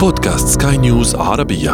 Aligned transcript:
بودكاست 0.00 0.62
سكاي 0.62 0.76
نيوز 0.76 1.14
عربية. 1.14 1.72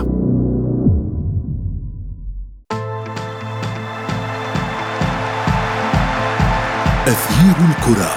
أثير 7.06 7.56
الكرة. 7.68 8.14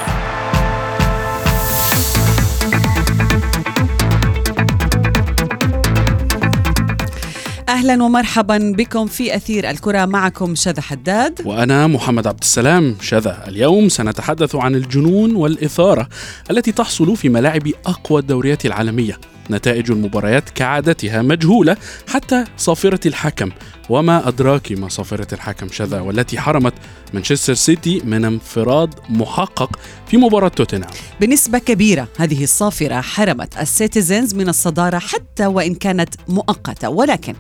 أهلا 7.70 8.04
ومرحبا 8.04 8.74
بكم 8.78 9.06
في 9.06 9.36
أثير 9.36 9.70
الكرة. 9.70 10.06
معكم 10.06 10.56
شذى 10.56 10.82
حداد. 10.82 11.42
وأنا 11.46 11.88
محمد 11.88 12.28
عبد 12.28 12.42
السلام. 12.42 12.96
شذى 13.02 13.38
اليوم 13.48 13.90
سنتحدث 13.90 14.56
عن 14.56 14.76
الجنون 14.76 15.36
والإثارة 15.36 16.08
التي 16.52 16.72
تحصل 16.72 17.16
في 17.16 17.30
ملاعب 17.30 17.68
أقوى 17.86 18.22
الدوريات 18.22 18.66
العالمية. 18.66 19.20
نتائج 19.52 19.92
المباريات 19.92 20.50
كعادتها 20.50 21.22
مجهولة 21.22 21.78
حتى 22.08 22.44
صافرة 22.58 23.08
الحكم. 23.08 23.52
وما 23.90 24.28
أدراك 24.28 24.72
ما 24.72 24.90
صافرة 24.90 25.34
الحكم 25.34 25.68
شذا 25.72 26.00
والتي 26.00 26.40
حرمت 26.40 26.74
مانشستر 27.14 27.54
سيتي 27.54 28.02
من 28.06 28.26
انفراد 28.26 28.94
محقق 29.10 29.80
في 30.08 30.18
مباراة 30.18 30.48
توتنهام. 30.48 30.92
بنسبة 31.22 31.58
كبيرة 31.58 32.08
هذه 32.18 32.44
الصافرة 32.44 33.02
حرمت 33.02 33.58
السيتيزنز 33.58 34.36
من 34.36 34.50
الصدارة 34.50 34.98
حتى 35.00 35.46
وإن 35.46 35.76
كانت 35.76 36.10
مؤقتة. 36.28 36.90
ولكن 36.90 37.36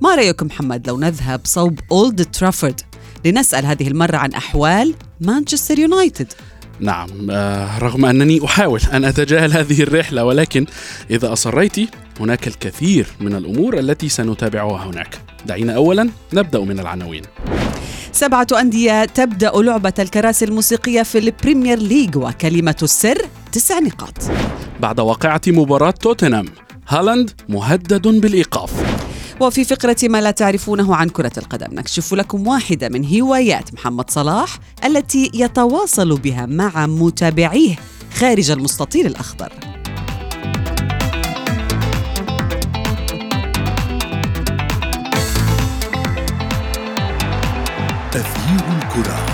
ما 0.00 0.14
رأيكم 0.14 0.46
محمد 0.46 0.88
لو 0.88 0.98
نذهب 0.98 1.40
صوب 1.44 1.80
أولد 1.92 2.24
ترافورد 2.24 2.80
لنسأل 3.24 3.66
هذه 3.66 3.88
المرة 3.88 4.16
عن 4.16 4.32
أحوال 4.32 4.94
مانشستر 5.20 5.78
يونايتد؟ 5.78 6.32
نعم 6.80 7.08
آه، 7.30 7.78
رغم 7.78 8.04
أنني 8.04 8.44
أحاول 8.44 8.80
أن 8.92 9.04
أتجاهل 9.04 9.52
هذه 9.52 9.82
الرحلة 9.82 10.24
ولكن 10.24 10.66
إذا 11.10 11.32
أصريت 11.32 11.76
هناك 12.20 12.46
الكثير 12.46 13.06
من 13.20 13.34
الأمور 13.34 13.78
التي 13.78 14.08
سنتابعها 14.08 14.86
هناك. 14.86 15.18
دعينا 15.46 15.74
أولا 15.74 16.10
نبدأ 16.32 16.60
من 16.60 16.80
العناوين. 16.80 17.22
سبعة 18.12 18.46
أندية 18.60 19.04
تبدأ 19.04 19.50
لعبة 19.54 19.92
الكراسي 19.98 20.44
الموسيقية 20.44 21.02
في 21.02 21.18
البريمير 21.18 21.78
ليج 21.78 22.16
وكلمة 22.16 22.76
السر 22.82 23.18
تسع 23.52 23.78
نقاط. 23.78 24.18
بعد 24.80 25.00
واقعة 25.00 25.40
مباراة 25.46 25.90
توتنهام 25.90 26.46
هالاند 26.88 27.30
مهدد 27.48 28.08
بالإيقاف. 28.08 28.72
وفي 29.40 29.64
فقرة 29.64 29.96
ما 30.02 30.20
لا 30.20 30.30
تعرفونه 30.30 30.96
عن 30.96 31.08
كرة 31.08 31.32
القدم 31.38 31.74
نكشف 31.74 32.14
لكم 32.14 32.46
واحدة 32.46 32.88
من 32.88 33.20
هوايات 33.20 33.74
محمد 33.74 34.10
صلاح 34.10 34.58
التي 34.84 35.30
يتواصل 35.34 36.18
بها 36.18 36.46
مع 36.46 36.86
متابعيه 36.86 37.76
خارج 38.14 38.50
المستطيل 38.50 39.06
الأخضر. 39.06 39.52
أثير 48.14 48.64
الكرة. 48.78 49.26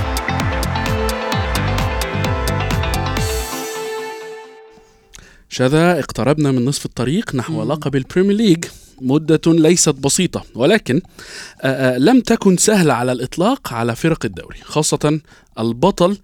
شذا 5.48 5.98
اقتربنا 5.98 6.52
من 6.52 6.64
نصف 6.64 6.86
الطريق 6.86 7.34
نحو 7.34 7.62
لقب 7.62 7.96
البريمير 7.96 8.36
ليج. 8.36 8.64
مدة 9.00 9.40
ليست 9.46 9.94
بسيطة 9.94 10.44
ولكن 10.54 11.00
لم 11.96 12.20
تكن 12.20 12.56
سهلة 12.56 12.94
على 12.94 13.12
الإطلاق 13.12 13.72
على 13.72 13.96
فرق 13.96 14.24
الدوري 14.24 14.58
خاصة 14.62 15.20
البطل 15.58 16.18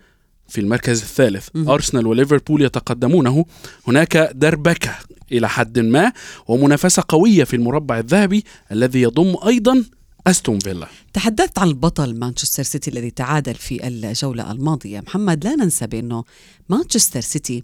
في 0.48 0.60
المركز 0.60 1.02
الثالث 1.02 1.48
أرسنال 1.56 2.06
وليفربول 2.06 2.62
يتقدمونه. 2.62 3.44
هناك 3.86 4.30
دربكة 4.34 4.94
إلى 5.32 5.48
حد 5.48 5.78
ما 5.78 6.12
ومنافسة 6.48 7.04
قوية 7.08 7.44
في 7.44 7.56
المربع 7.56 7.98
الذهبي 7.98 8.44
الذي 8.72 9.02
يضم 9.02 9.36
أيضا 9.46 9.84
أستون 10.26 10.58
فيلا. 10.58 10.86
تحدثت 11.12 11.58
عن 11.58 11.68
البطل 11.68 12.18
مانشستر 12.18 12.62
سيتي 12.62 12.90
الذي 12.90 13.10
تعادل 13.10 13.54
في 13.54 13.88
الجولة 13.88 14.52
الماضية. 14.52 15.00
محمد 15.00 15.44
لا 15.44 15.54
ننسى 15.54 15.86
بأنه 15.86 16.24
مانشستر 16.68 17.20
سيتي 17.20 17.62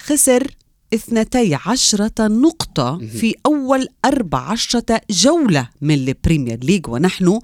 خسر 0.00 0.46
اثنتي 0.94 1.58
عشرة 1.66 2.12
نقطة 2.20 2.98
في 2.98 3.34
أول 3.46 3.88
أربع 4.04 4.38
عشرة 4.38 5.00
جولة 5.10 5.68
من 5.80 5.94
البريمير 5.94 6.58
ليج. 6.64 6.88
ونحن 6.88 7.38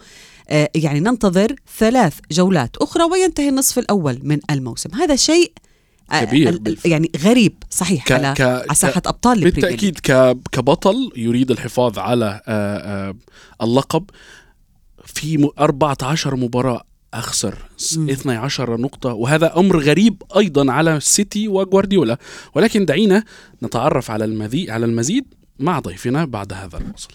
آه، 0.51 0.71
يعني 0.75 1.01
ننتظر 1.01 1.55
ثلاث 1.79 2.15
جولات 2.31 2.77
أخرى 2.77 3.05
وينتهي 3.05 3.49
النصف 3.49 3.79
الأول 3.79 4.21
من 4.23 4.39
الموسم. 4.51 4.95
هذا 4.95 5.17
شيء 5.17 5.53
آه، 6.13 6.25
كبير 6.25 6.61
يعني 6.85 7.11
غريب 7.23 7.55
صحيح 7.71 8.05
ك- 8.05 8.13
على 8.13 8.35
ك- 8.37 8.41
على 8.41 8.65
ليج. 9.45 9.45
بالتأكيد 9.55 9.99
ك- 9.99 10.37
كبطل 10.53 11.13
يريد 11.17 11.51
الحفاظ 11.51 11.99
على 11.99 12.41
آه، 12.49 13.15
اللقب. 13.63 14.05
في 15.05 15.37
م- 15.39 15.51
14 15.59 16.37
مباراة 16.37 16.83
مم. 17.99 18.11
12 18.11 18.77
نقطة 18.81 19.13
وهذا 19.13 19.57
أمر 19.59 19.79
غريب 19.81 20.23
أيضا 20.37 20.73
على 20.73 21.01
سيتي 21.01 21.49
وغوارديولا 21.49 22.19
ولكن 22.55 22.85
دعينا 22.85 23.25
نتعرف 23.63 24.11
على 24.11 24.25
المزيد 24.25 24.71
على 24.71 24.87
المزيد 24.87 25.35
مع 25.59 25.79
ضيفنا 25.81 26.25
بعد 26.25 26.53
هذا 26.53 26.79
الفصل 26.79 27.11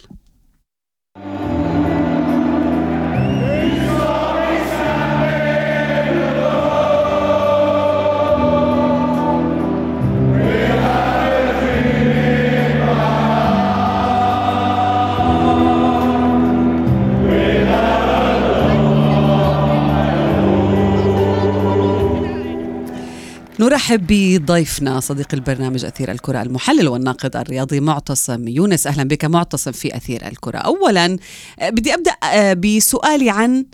نرحب 23.83 24.07
بضيفنا 24.07 24.99
صديق 24.99 25.27
البرنامج 25.33 25.85
أثير 25.85 26.11
الكرة 26.11 26.41
المحلل 26.41 26.87
والناقد 26.87 27.35
الرياضي 27.35 27.79
معتصم 27.79 28.47
يونس. 28.47 28.87
أهلا 28.87 29.03
بك 29.03 29.25
معتصم 29.25 29.71
في 29.71 29.97
أثير 29.97 30.27
الكرة. 30.27 30.57
أولا 30.57 31.17
آه، 31.59 31.69
بدي 31.69 31.93
أبدأ 31.93 32.11
آه، 32.23 32.53
بسؤالي 32.53 33.29
عن 33.29 33.65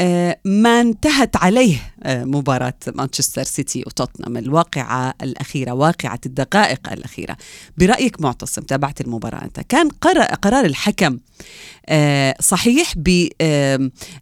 آه، 0.00 0.38
ما 0.44 0.80
انتهت 0.80 1.36
عليه 1.36 1.76
مباراة 2.06 2.74
مانشستر 2.94 3.42
سيتي 3.42 3.84
وتوتنهام 3.86 4.36
الواقعة 4.36 5.14
الأخيرة 5.22 5.72
واقعة 5.72 6.20
الدقائق 6.26 6.92
الأخيرة. 6.92 7.36
برأيك 7.78 8.20
معتصم 8.20 8.62
تابعت 8.62 9.00
المباراة 9.00 9.44
أنت. 9.44 9.60
كان 9.60 9.88
قرار, 10.42 10.64
الحكم 10.64 11.18
صحيح 12.40 12.92
ب 12.96 13.28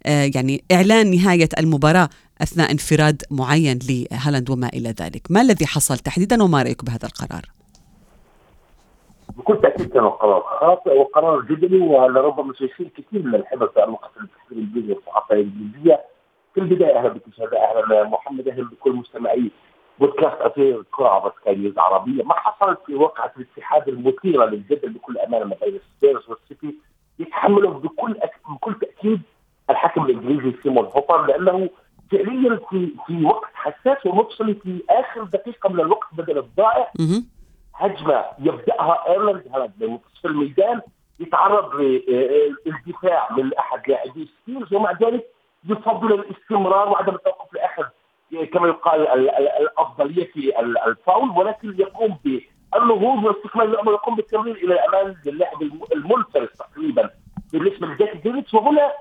يعني 0.06 0.64
إعلان 0.72 1.10
نهاية 1.10 1.48
المباراة 1.58 2.08
أثناء 2.42 2.70
انفراد 2.72 3.22
معين 3.30 3.78
لهالاند 3.88 4.50
وما 4.50 4.68
إلى 4.68 4.88
ذلك. 4.88 5.22
ما 5.30 5.40
الذي 5.40 5.66
حصل 5.66 5.98
تحديدا 5.98 6.42
وما 6.42 6.62
رأيك 6.62 6.84
بهذا 6.84 7.06
القرار؟ 7.06 7.42
بكل 9.36 9.60
تأكيد 9.60 9.88
كان 9.92 10.04
القرار 10.04 10.42
خاطئ 10.60 10.98
وقرار 10.98 11.40
جدلي 11.40 11.78
ولربما 11.78 12.52
سيصير 12.52 12.88
كثير 12.88 13.22
من 13.22 13.34
الحدث 13.34 13.68
في 13.68 13.78
التفكير 13.78 14.52
الانجليزي 14.52 14.92
والصحافه 14.92 15.34
الانجليزيه 15.34 16.00
في 16.54 16.60
البداية 16.60 16.98
أهلا 16.98 17.08
بك 17.08 17.22
شباب 17.36 17.54
أهلا 17.54 18.04
محمد 18.08 18.48
أهلا 18.48 18.64
بكل 18.64 18.92
مستمعي 18.92 19.50
بودكاست 19.98 20.40
أثير 20.40 20.80
الكره 20.80 21.08
عبر 21.08 21.32
سكاي 21.40 21.54
نيوز 21.54 21.78
عربيه 21.78 22.22
ما 22.22 22.34
حصلت 22.34 22.78
في 22.86 22.94
واقعه 22.94 23.32
الاتحاد 23.36 23.88
المثيرة 23.88 24.44
للجدل 24.44 24.88
بكل 24.92 25.18
أمانة 25.18 25.44
ما 25.44 25.56
بين 25.62 25.74
السبيرز 25.76 26.22
والسيتي؟ 26.28 26.74
يتحمله 27.18 27.70
بكل 27.70 28.16
أك... 28.22 28.34
بكل 28.50 28.74
تأكيد 28.80 29.20
الحكم 29.70 30.04
الإنجليزي 30.04 30.56
سيمون 30.62 30.84
هوبر 30.84 31.26
لأنه 31.26 31.70
فعليا 32.10 32.60
في 32.70 32.92
في 33.06 33.24
وقت 33.24 33.50
حساس 33.54 34.06
ومفصلي 34.06 34.54
في 34.54 34.82
آخر 34.90 35.24
دقيقة 35.24 35.68
من 35.70 35.80
الوقت 35.80 36.08
بدل 36.12 36.38
الضائع 36.38 36.90
مه. 37.00 37.22
هجمة 37.74 38.24
يبدأها 38.38 39.08
ايرلاند 39.10 39.42
هالاند 39.54 39.72
من 39.80 39.86
منتصف 39.90 40.26
الميدان 40.26 40.80
يتعرض 41.20 41.74
للدفاع 42.66 43.28
من 43.36 43.54
أحد 43.54 43.88
لاعبي 43.90 44.28
سبيرز 44.42 44.74
ومع 44.74 44.92
ذلك 44.92 45.26
يفضل 45.68 46.12
الاستمرار 46.12 46.88
وعدم 46.88 47.14
التوقف 47.14 47.54
لاخذ 47.54 47.84
كما 48.52 48.68
يقال 48.68 49.08
ال- 49.08 49.30
ال- 49.30 49.48
الأفضلية 49.48 50.24
في 50.32 50.60
ال- 50.60 50.78
الفاول 50.78 51.30
ولكن 51.30 51.74
يقوم 51.78 52.18
بالنهوض 52.24 53.24
واستكمال 53.24 53.66
اللعبه 53.66 53.90
ويقوم 53.90 54.16
بالتمرير 54.16 54.54
إلى 54.56 54.74
الامام 54.74 55.16
للاعب 55.26 55.62
الم- 55.62 55.84
المنفرد 55.92 56.48
تقريبا 56.48 57.10
بالنسبة 57.52 57.86
لجاكي 57.86 58.18
ديفيدز 58.18 58.54
وهنا 58.54 58.92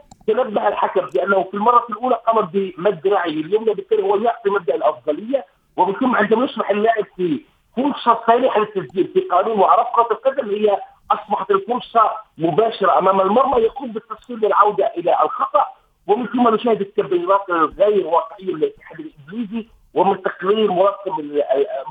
بانه 1.30 1.44
في 1.44 1.54
المرة 1.54 1.86
الأولى 1.90 2.16
قام 2.28 2.46
بمد 2.46 3.08
ذراعه 3.08 3.26
اليمنى 3.26 3.74
بالتالي 3.74 4.04
هو 4.04 4.16
يعطي 4.16 4.50
مبدا 4.50 4.76
الأفضلية 4.76 5.46
وبالتالي 5.78 6.18
عندما 6.18 6.46
يصبح 6.46 6.70
اللاعب 6.70 7.06
في 7.16 7.42
فرصة 7.76 8.20
صالحه 8.28 8.60
للتسجيل 8.60 9.08
في 9.14 9.20
قانون 9.20 9.60
وعرف 9.60 9.88
كرة 9.96 10.08
القدم 10.12 10.50
هي 10.50 10.78
أصبحت 11.12 11.52
الفرصة 11.52 12.12
مباشرة 12.38 12.98
أمام 13.00 13.22
المرمى 13.22 13.62
يقوم 13.62 13.92
بالتصوير 13.92 14.40
للعودة 14.40 14.92
إلى 14.98 15.18
الخطأ. 15.24 15.66
ومن 16.08 16.28
ثم 16.28 16.54
نشاهد 16.54 16.81
التبريرات 16.81 17.50
الغير 17.50 18.08
واقعية 18.08 18.46
للاتحاد 18.46 19.00
الإنجليزي 19.00 19.68
ومن 19.94 20.22
تقرير 20.22 20.72
مراقب 20.72 21.42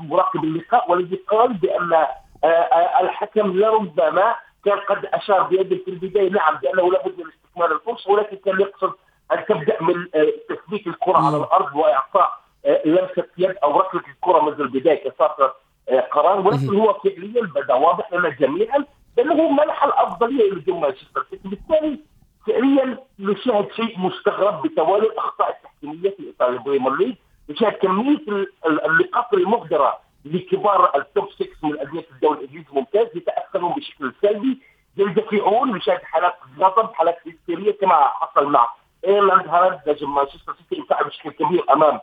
مراقب 0.01 0.43
اللقاء 0.43 0.91
والذي 0.91 1.15
قال 1.15 1.53
بأن 1.53 1.93
آه، 1.93 2.47
آه، 2.47 3.01
الحكم 3.01 3.59
لربما 3.59 4.35
كان 4.65 4.77
قد 4.79 5.05
أشار 5.05 5.43
بيده 5.43 5.77
في 5.85 5.91
البداية 5.91 6.29
نعم 6.29 6.55
بأنه 6.55 6.91
لابد 6.91 7.19
من 7.19 7.25
استكمال 7.29 7.71
الفرصة 7.71 8.11
ولكن 8.11 8.37
كان 8.37 8.61
يقصد 8.61 8.91
ان 9.31 9.45
تبدأ 9.45 9.77
من 9.83 10.07
آه، 10.15 10.33
تثبيت 10.49 10.87
الكرة 10.87 11.17
على 11.17 11.37
الأرض 11.37 11.75
وإعطاء 11.75 12.39
آه، 12.65 12.81
لمسة 12.87 13.25
يد 13.37 13.55
أو 13.63 13.79
ركلة 13.79 14.01
الكرة 14.15 14.41
منذ 14.45 14.61
البداية 14.61 15.09
كصار 15.09 15.53
آه، 15.89 15.99
قرار 15.99 16.39
ولكن 16.47 16.75
هو 16.75 16.93
فعليا 16.93 17.41
بدا 17.41 17.73
واضح 17.73 18.13
لنا 18.13 18.29
جميعا 18.29 18.85
بأنه 19.17 19.49
منح 19.49 19.83
الأفضلية 19.83 20.51
لنجوم 20.51 20.81
مانشستر 20.81 21.25
سيتي. 21.29 21.47
بالتالي 21.47 21.99
فعليا 22.47 22.97
نشاهد 23.19 23.71
شيء 23.71 23.99
مستغرب 23.99 24.61
بتوالي 24.61 25.07
الأخطاء 25.07 25.49
التحكيمية 25.49 26.09
في 26.09 26.33
إطار 26.35 26.49
ال 26.49 26.55
Premier 26.55 26.95
League 26.95 27.15
نشاهد 27.49 27.73
كمية 27.73 28.17
ال- 28.27 28.51
ال- 28.65 28.85
النقاط 28.85 29.33
المهدره 29.33 29.99
لكبار 30.25 30.91
ال 30.97 31.05
top 31.05 31.31
6 31.31 31.47
من 31.63 31.79
أندية 31.79 32.05
الدوري 32.11 32.39
الإنجليزي 32.39 32.67
ممتاز 32.71 33.07
يتأثرون 33.15 33.73
بشكل 33.73 34.13
سلبي 34.21 34.61
يندفعون 34.97 35.71
نشاهد 35.75 36.01
حالات 36.03 36.33
غضب 36.59 36.93
حالات 36.93 37.17
هستيرية 37.27 37.71
كما 37.71 37.95
حصل 37.95 38.45
مع 38.51 38.67
إيرلاند 39.07 39.47
هالاند 39.47 39.79
نجم 39.87 40.15
مانشستر 40.15 40.53
سيتي 40.53 40.81
انفعل 40.81 41.03
بشكل 41.05 41.31
كبير 41.31 41.63
أمام 41.73 41.99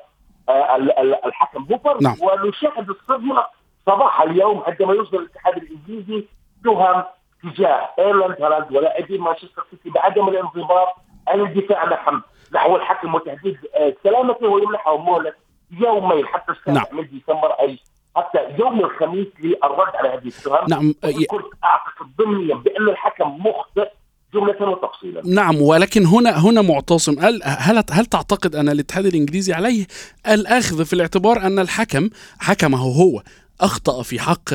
آه، 0.49 0.77
ال- 0.77 0.99
ال- 0.99 1.25
الحكم 1.27 1.65
هوبر 1.65 1.99
نعم. 2.03 2.15
ونشاهد 2.23 2.91
الصدمة 2.91 3.45
صباح 3.87 4.21
اليوم 4.21 4.63
عندما 4.67 4.95
يصدر 4.95 5.19
الاتحاد 5.19 5.57
الإنجليزي 5.57 6.25
تهم 6.65 7.05
تجاه 7.43 7.89
إيرلاند 7.99 8.43
هالاند 8.43 8.77
ولاعبي 8.77 9.19
مانشستر 9.19 9.65
سيتي 9.71 9.91
بعدم 9.91 10.29
الانضباط 10.29 10.89
عن 11.29 11.41
الدفاع 11.41 11.85
نحو 11.85 12.17
نحو 12.53 12.77
الحكم 12.77 13.15
وتهديد 13.15 13.59
آه، 13.75 13.95
سلامته 14.05 14.47
ويمنحهم 14.49 15.07
مهله 15.07 15.33
يومين 15.71 16.27
حتى 16.27 16.53
السابع 16.53 16.73
نعم. 16.81 16.85
من 16.93 17.07
ديسمبر 17.09 17.51
أي 17.53 17.79
حتى 18.17 18.39
يوم 18.59 18.81
الخميس 18.81 19.27
للرد 19.41 19.97
على 19.97 20.09
هذه 20.09 20.27
التهم 20.29 20.67
نعم 20.69 20.95
آه، 21.05 21.13
كنت 21.31 21.47
أعتقد 21.65 22.07
ضمنيا 22.19 22.55
بأن 22.55 22.89
الحكم 22.89 23.47
مخطئ 23.47 23.89
جملة 24.35 24.69
وتفصيلا. 24.69 25.23
نعم 25.25 25.61
ولكن 25.61 26.07
هنا 26.07 26.31
هنا 26.31 26.63
معتصم. 26.63 27.19
هل 27.19 27.41
هل 27.45 27.85
هل 27.91 28.07
تعتقد 28.07 28.57
أن 28.57 28.69
الاتحاد 28.69 29.07
الإنجليزي 29.07 29.53
عليه 29.53 29.87
الأخذ 30.29 30.85
في 30.85 30.93
الاعتبار 30.93 31.37
أن 31.37 31.59
الحكم 31.59 32.11
حكمه 32.41 32.79
هو 32.79 33.23
أخطأ 33.61 34.03
في 34.03 34.19
حق 34.19 34.53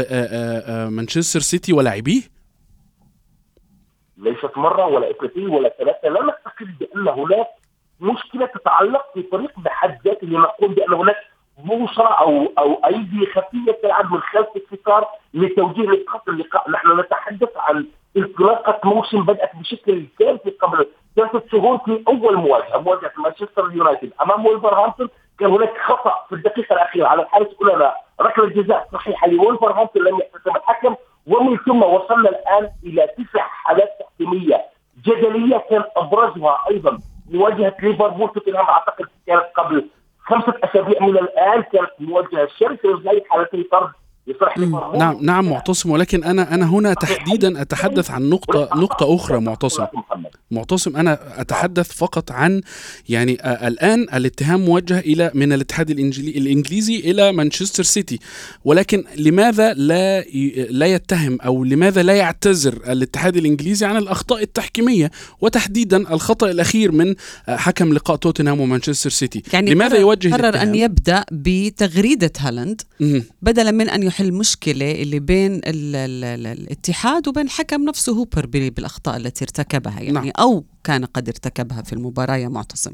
مانشستر 0.90 1.40
سيتي 1.40 1.74
ولاعبيه؟ 1.74 2.22
ليست 4.18 4.58
مرة 4.58 4.86
ولا 4.86 5.12
اثنتين 5.12 5.50
ولا 5.50 5.74
ثلاثة. 5.80 6.10
لا 6.10 6.22
نعتقد 6.26 6.78
بأن 6.80 7.08
هناك 7.08 7.48
مشكلة 8.00 8.46
تتعلق 8.46 9.06
في 9.14 9.24
فريق 9.32 9.60
بحد 9.60 9.98
ذاته 10.06 10.28
لنقول 10.28 10.74
بأن 10.74 10.94
هناك 10.94 11.16
بوصله 11.58 12.08
أو 12.08 12.54
أو 12.58 12.74
أيدي 12.86 13.26
خفية 13.36 13.80
تلعب 13.84 14.12
من 14.12 14.20
خلف 14.20 14.48
الستار 14.56 15.08
لتوجيه 15.34 15.82
نقاط 15.82 16.30
اللقاء، 16.30 16.72
نحن 16.72 17.00
نتحدث 17.00 17.50
عن 17.56 17.86
انطلاقه 18.18 18.90
موسم 18.90 19.22
بدأت 19.24 19.56
بشكل 19.56 20.06
كارثي 20.20 20.50
قبل 20.50 20.88
ثلاثة 21.16 21.44
شهور 21.52 21.78
في 21.78 22.04
أول 22.08 22.36
مواجهة، 22.36 22.78
مواجهة 22.78 23.12
مانشستر 23.18 23.72
يونايتد 23.74 24.12
أمام 24.22 24.46
ولفرهامبتون 24.46 25.10
كان 25.40 25.50
هناك 25.50 25.78
خطأ 25.78 26.26
في 26.30 26.36
الدقيقة 26.36 26.74
الأخيرة 26.74 27.08
على 27.08 27.22
الحارس 27.22 27.48
الاولى 27.62 27.96
ركلة 28.22 28.46
جزاء 28.50 28.88
صحيحة 28.94 29.28
لولفرهامبتون 29.28 30.04
لم 30.04 30.18
يحتسب 30.20 30.56
الحكم 30.56 30.96
ومن 31.28 31.58
ثم 31.58 31.84
وصلنا 31.84 32.30
الآن 32.30 32.70
إلى 32.84 33.08
تسع 33.08 33.42
حالات 33.48 33.90
تحكيمية 34.00 34.66
جدلية 35.06 35.58
كان 35.70 35.84
أبرزها 35.98 36.64
أيضا 36.72 36.98
مواجهه 37.32 37.76
ليفربول 37.82 38.30
توتنهام 38.30 38.66
أعتقد 38.66 39.06
كانت 39.28 39.46
قبل 39.56 39.88
خمسة 40.20 40.54
أسابيع 40.64 41.02
من 41.02 41.18
الآن 41.18 41.62
كانت 41.62 41.92
مواجهة 42.00 42.48
شرسة 42.60 42.90
وزي 42.90 43.24
حالتين 43.30 43.64
طرد 43.72 43.92
نعم 44.98 45.18
نعم 45.22 45.50
معتصم. 45.50 45.90
ولكن 45.92 46.24
أنا 46.24 46.54
أنا 46.54 46.66
هنا 46.66 46.94
تحديدا 46.94 47.62
أتحدث 47.62 48.12
عن 48.12 48.30
نقطة 48.30 48.70
نقطة 48.76 49.16
أخرى 49.16 49.40
معتصم. 49.40 49.86
معتصم 50.52 50.98
أنا 50.98 51.42
أتحدث 51.42 51.92
فقط 51.92 52.32
عن 52.32 52.62
يعني 53.10 53.38
الآن 53.68 54.02
الاتهام 54.14 54.66
موجه 54.66 55.00
إلى 55.00 55.32
من 55.34 55.54
الاتحاد 55.54 55.90
الإنجليزي 55.90 57.00
إلى 57.00 57.32
مانشستر 57.32 57.84
سيتي. 57.84 58.20
ولكن 58.66 59.04
لماذا 59.18 59.74
لا 59.74 60.22
لا 60.70 60.86
يتهم 60.86 61.42
أو 61.42 61.64
لماذا 61.64 62.04
لا 62.04 62.14
يعتذر 62.14 62.74
الاتحاد 62.74 63.38
الإنجليزي 63.38 63.86
عن 63.86 63.98
الأخطاء 63.98 64.42
التحكيمية 64.42 65.12
وتحديدا 65.42 66.14
الخطأ 66.14 66.52
الأخير 66.52 66.92
من 66.92 67.16
حكم 67.48 67.94
لقاء 67.94 68.18
توتنهام 68.18 68.60
ومانشستر 68.60 69.10
سيتي؟ 69.10 69.44
يعني 69.54 69.74
لماذا 69.74 69.98
يوجه 69.98 70.30
قرر 70.34 70.50
الاتهام؟ 70.50 70.68
أن 70.68 70.76
يبدأ 70.76 71.26
بتغريدة 71.32 72.32
هالاند. 72.40 72.82
بدلا 73.42 73.72
من 73.72 73.90
أن 73.90 74.04
يحل 74.12 74.34
مشكلة 74.34 74.92
اللي 75.02 75.20
بين 75.20 75.52
ال 75.56 75.96
ال 75.96 76.24
ال 76.24 76.48
الاتحاد 76.48 77.28
وبين 77.28 77.46
الحكم 77.46 77.84
نفسه 77.84 78.14
هوبر 78.14 78.46
بال- 78.46 78.72
بالأخطاء 78.72 79.18
التي 79.18 79.46
ارتكبها 79.46 80.00
يعني 80.00 80.12
نعم. 80.12 80.32
أو 80.40 80.64
كان 80.84 81.06
قد 81.06 81.28
ارتكبها 81.28 81.82
في 81.82 81.94
المباراة 81.94 82.36
يا 82.36 82.48
معتصم. 82.48 82.94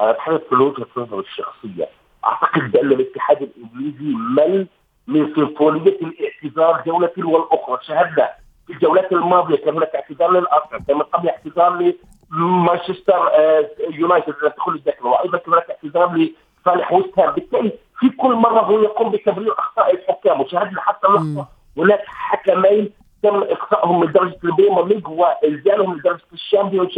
اتحدث 0.00 0.40
من 0.52 0.60
وجهه 0.60 0.86
نظري 0.96 1.20
الشخصية. 1.20 1.88
أعتقد 2.24 2.70
بأن 2.72 2.92
الاتحاد 2.92 3.42
الإنجليزي 3.42 4.14
مل 4.36 4.66
من 5.06 5.34
سيمفونية 5.34 5.98
الاعتذار 6.02 6.82
جولة 6.86 7.12
والأخرى 7.18 7.78
شاهدنا 7.86 8.28
في 8.66 8.72
الجولات 8.72 9.12
الماضية 9.12 9.56
كان 9.56 9.74
هناك 9.76 9.94
اعتذار 9.94 10.30
للأرسنال 10.30 10.84
كان 10.86 10.96
من 10.96 11.02
قبل 11.02 11.28
اعتذار 11.28 11.92
لمانشستر 12.32 13.28
آه، 13.28 13.70
يونايتد 13.90 14.34
لا 14.42 14.48
تدخل 14.48 14.72
الذكر 14.72 15.06
وأيضا 15.06 15.38
كان 15.38 15.52
هناك 15.52 15.70
اعتذار 15.70 16.14
لصالح 16.62 16.92
ويست 16.92 17.18
هام. 17.18 17.34
بالتالي 17.34 17.72
في 18.00 18.08
كل 18.08 18.32
مرة 18.34 18.60
هو 18.60 18.78
يقوم 18.80 19.10
بتبرير 19.10 19.52
أخطاء 19.58 19.94
الحكام 19.94 20.40
وشاهدنا 20.40 20.80
حتى 20.80 21.06
اللحظه 21.06 21.46
هناك 21.76 22.02
حكمين 22.06 22.90
تم 23.22 23.42
إقصائهم 23.42 24.00
من 24.00 24.12
درجة 24.12 24.38
ال 24.44 24.49
Premier 24.49 24.84
League 24.86 25.08
وانزالهم 25.08 25.90
من 25.90 26.00
درجه 26.04 26.22
ال 26.32 26.36
Championship 26.36 26.88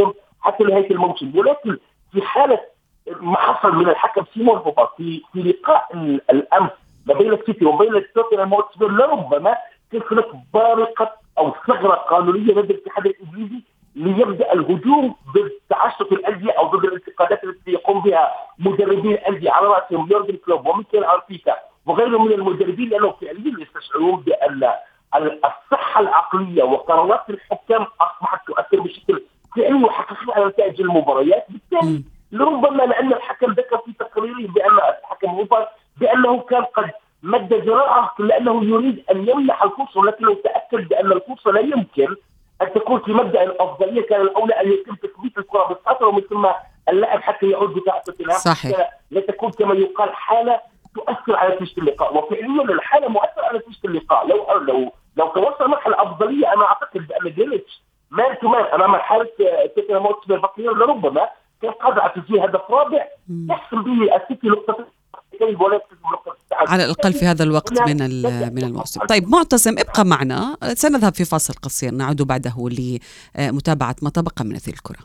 حتى 0.40 0.64
نهاية 0.64 0.90
الموسم. 0.90 1.32
ولكن 1.38 1.76
في 2.12 2.22
حالة 2.22 2.60
ما 3.20 3.37
حصل 3.37 3.75
من 3.76 3.88
الحكم 3.88 4.25
سيمون 4.34 4.58
هوبر 4.58 4.88
في 4.96 5.22
في 5.32 5.43
لقاء 5.43 5.88
ال- 5.94 6.20
الأمس 6.31 6.70
ما 7.06 7.14
بين 7.14 7.32
السيتي 7.32 7.64
وبين 7.64 8.02
توتنهام 8.14 8.55
هوتسبير 8.55 8.88
لربما 8.90 9.56
كانت 9.93 10.05
هناك 10.12 10.26
بارقة 10.55 11.12
أو 11.38 11.52
ثغرة 11.66 11.94
قانونية 11.94 12.52
لدى 12.52 12.60
الاتحاد 12.75 13.06
الإنجليزي 13.06 13.62
ليبدأ 13.96 14.52
الهجوم 14.52 15.14
ضد 15.34 15.50
تعسف 15.70 16.12
الانديه 16.12 16.50
أو 16.58 16.66
ضد 16.66 16.84
الانتقادات 16.84 17.44
التي 17.44 17.70
يقوم 17.70 18.00
بها 18.02 18.31
مدربين 18.92 19.12
الأندية 19.12 19.50
على 19.50 19.66
رأسهم 19.66 20.08
يورجن 20.10 20.36
كلوب 20.36 20.66
وميكيل 20.66 21.04
أرتيتا 21.04 21.56
وغيرهم 21.86 22.24
من 22.26 22.32
المدربين 22.32 22.88
لأنهم 22.88 23.12
فعليا 23.20 23.52
يستشعرون 23.60 24.20
بأن 24.20 24.70
ال- 25.16 25.40
الصحة 25.44 26.00
العقلية 26.00 26.62
وقرارات 26.62 27.31
الحكام 27.31 27.86
أصبحت 28.00 28.46
تؤثر 28.46 28.81
بشكل 28.81 29.22
فعلي 29.56 29.84
وحقيقي 29.84 30.32
على 30.32 30.46
نتائج 30.46 30.81
المباريات. 30.81 31.46
بالتالي 31.48 32.02
لربما 32.32 32.82
لأن 32.82 33.12
الحكم 33.12 33.52
ذكر 33.52 33.78
في 33.78 33.93
تقريره 33.93 34.48
بأن 34.52 34.76
الحكم 35.00 35.28
هوبر 35.31 35.67
بأنه 35.96 36.40
كان 36.40 36.62
قد 36.64 36.90
مد 37.22 37.64
جراءه 37.64 38.10
لأنه 38.19 38.64
يريد 38.64 39.05
أن 39.10 39.28
يمنح 39.28 39.62
الفرصة 39.62 40.00
ولكنه 40.00 40.34
تأكد 40.34 40.88
بأن 40.88 41.12
الفرصة 41.12 41.50
لا 41.50 41.60
يمكن 41.60 42.17
أن 42.62 42.72
تكون 42.72 43.00
في 43.00 43.12
مبدأ 43.12 43.43
الافضليه 43.43 44.02
كان 44.02 44.20
الأولى 44.20 44.52
أن 44.60 44.72
يتم 44.72 44.94
تثبيت 44.94 45.38
الكرة 45.38 45.67
بالخطر 45.69 46.06
ومن 46.06 46.20
ثم 46.20 46.46
اللاعب 46.93 47.20
حتى 47.20 47.46
يعود 47.46 47.75
توتنهام. 48.06 48.39
صحيح. 48.39 48.91
لا 49.11 49.20
تكون 49.20 49.51
كما 49.51 49.75
يقال 49.75 50.11
حالة 50.15 50.61
تؤثر 50.94 51.37
على 51.37 51.55
نتيجة 51.55 51.81
اللقاء. 51.81 52.17
وفعليا 52.17 52.63
الحالة 52.75 53.08
مؤثرة 53.08 53.43
على 53.43 53.58
نتيجة 53.58 53.79
اللقاء. 53.84 54.27
لو 54.29 54.37
لو 54.61 54.93
لو 55.17 55.29
توصل 55.29 55.70
مرحلة 55.70 55.94
الافضليه 55.94 56.53
أنا 56.53 56.65
أعتقد 56.65 57.06
بأن 57.08 57.34
جريتش 57.34 57.82
man 58.10 58.38
to 58.38 58.48
man 58.48 58.64
أمام 58.65 58.96
حارس 58.96 59.29
هوتسبير 59.91 60.39
بقيه 60.39 60.69
لربما 60.70 61.29
كان 61.63 61.70
قادر 61.70 62.01
على 62.01 62.13
تسجيل 62.17 62.41
هدف 62.41 62.61
رابع 62.70 63.06
يحسم 63.51 63.82
به 63.82 64.17
السيتي 64.17 64.49
نقطة. 64.49 64.87
على 66.53 66.84
الأقل 66.84 67.13
في 67.13 67.25
هذا 67.27 67.44
الوقت 67.44 67.81
من 67.81 68.03
ال- 68.03 68.55
من 68.55 68.65
الموسم. 68.65 69.01
طيب 69.06 69.29
معتصم 69.29 69.75
ابقى 69.79 70.05
معنا. 70.05 70.56
سنذهب 70.75 71.15
في 71.15 71.25
فاصل 71.25 71.55
قصير. 71.55 71.94
نعود 71.94 72.22
بعده 72.22 72.55
لمتابعة 73.39 73.96
ما 74.03 74.11
تبقى 74.11 74.44
من 74.44 74.55
أثير 74.55 74.75
الكرة. 74.75 74.99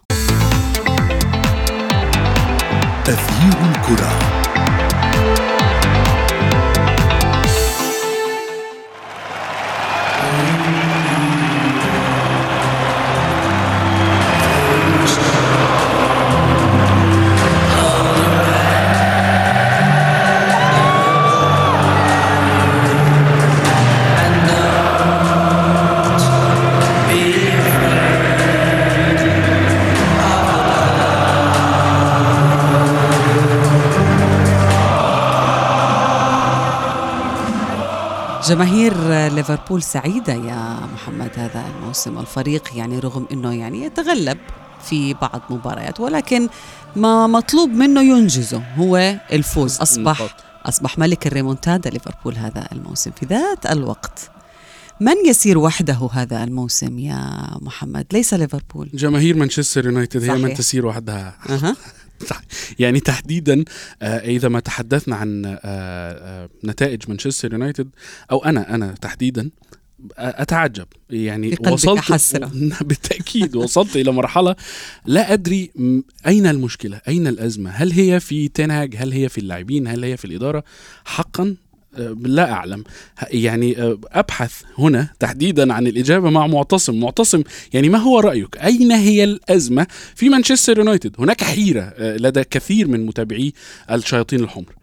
أثير 3.10 3.54
الكرة. 3.72 4.47
جماهير 38.48 38.94
ليفربول 39.28 39.84
سعيدة 39.84 40.34
يا 40.34 40.80
محمد 40.94 41.32
هذا 41.36 41.66
الموسم 41.76 42.18
الفريق 42.20 42.64
يعني 42.76 43.00
رغم 43.00 43.28
أنه 43.32 43.54
يعني 43.54 43.84
يتغلب 43.84 44.38
في 44.84 45.14
بعض 45.14 45.42
مباريات 45.50 46.00
ولكن 46.00 46.50
ما 46.96 47.28
مطلوب 47.28 47.70
منه 47.70 48.02
ينجزه 48.02 48.64
هو 48.76 49.16
الفوز. 49.32 49.78
أصبح 49.82 50.36
أصبح 50.66 50.98
ملك 50.98 51.28
الريمونتادا 51.28 51.90
ليفربول 51.90 52.36
هذا 52.36 52.68
الموسم. 52.72 53.12
في 53.12 53.26
ذات 53.26 53.66
الوقت 53.66 54.30
من 55.00 55.16
يسير 55.26 55.58
وحده 55.58 56.10
هذا 56.12 56.44
الموسم 56.44 57.00
يا 57.00 57.48
محمد؟ 57.62 58.06
ليس 58.14 58.34
ليفربول. 58.34 58.90
جماهير 58.94 59.36
مانشستر 59.36 59.86
يونايتد 59.86 60.24
هي 60.24 60.38
من. 60.38 60.54
تسير 60.54 60.86
وحدها. 60.86 61.36
أها. 61.50 61.76
يعني 62.80 63.00
تحديدا 63.00 63.64
آه، 64.02 64.18
إذا 64.18 64.50
ما 64.50 64.60
تحدثنا 64.60 65.16
عن 65.16 65.46
آه، 65.46 65.60
آه، 65.64 66.50
نتائج 66.66 67.02
مانشستر 67.08 67.54
يونايتد 67.54 67.90
أو 68.32 68.46
أنا 68.46 68.76
أنا 68.76 68.96
تحديدا 69.02 69.50
أتعجب. 70.18 70.88
يعني 71.10 71.58
وصلت 71.68 72.00
حسرة. 72.00 72.52
بالتأكيد 72.88 73.56
وصلت 73.56 73.96
إلى 73.96 74.12
مرحلة 74.12 74.56
لا 75.06 75.34
أدري 75.34 75.72
أين 76.28 76.48
المشكلة؟ 76.48 77.02
أين 77.08 77.28
الأزمة؟ 77.28 77.70
هل 77.70 77.92
هي 77.92 78.20
في 78.20 78.48
تنهاج؟ 78.48 78.96
هل 78.96 79.12
هي 79.12 79.30
في 79.30 79.38
اللاعبين؟ 79.38 79.88
هل 79.88 80.04
هي 80.04 80.18
في 80.18 80.26
الإدارة؟ 80.26 80.64
حقا 81.06 81.56
لا 82.26 82.52
أعلم. 82.52 82.84
يعني 83.34 83.82
آه، 83.82 83.98
أبحث 84.12 84.64
هنا 84.80 85.10
تحديدا 85.20 85.74
عن 85.74 85.88
الإجابة 85.88 86.30
مع 86.30 86.48
معتصم. 86.48 87.00
معتصم 87.00 87.44
يعني 87.74 87.90
ما 87.90 87.98
هو 87.98 88.20
رأيك؟ 88.20 88.58
أين 88.58 88.92
هي 88.92 89.24
الأزمة 89.24 89.88
في 90.16 90.30
مانشستر 90.30 90.78
يونايتد؟ 90.78 91.16
هناك 91.20 91.44
حيرة 91.44 91.82
آه، 91.82 92.18
لدى 92.18 92.44
كثير 92.44 92.88
من 92.88 93.06
متابعي 93.06 93.54
الشياطين 93.92 94.40
الحمر. 94.40 94.74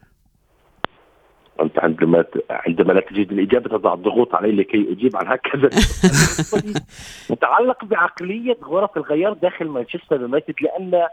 أنت 1.61 1.79
عندما 1.79 2.23
ت- 2.23 2.45
عندما 2.51 2.93
لا 2.93 3.01
تجد 3.01 3.33
الإجابة 3.33 3.79
تضع 3.79 3.95
الضغوط 3.95 4.35
علي 4.35 4.53
لكي 4.53 4.93
أجيب 4.93 5.17
عن 5.17 5.27
هكذا. 5.27 5.71
تتعلق 7.29 7.85
بعقلية 7.85 8.57
غرف 8.65 8.97
الغيار 8.97 9.33
داخل 9.33 9.69
مانشستر 9.69 10.21
يونايتد 10.21 10.55
لأن 10.61 11.07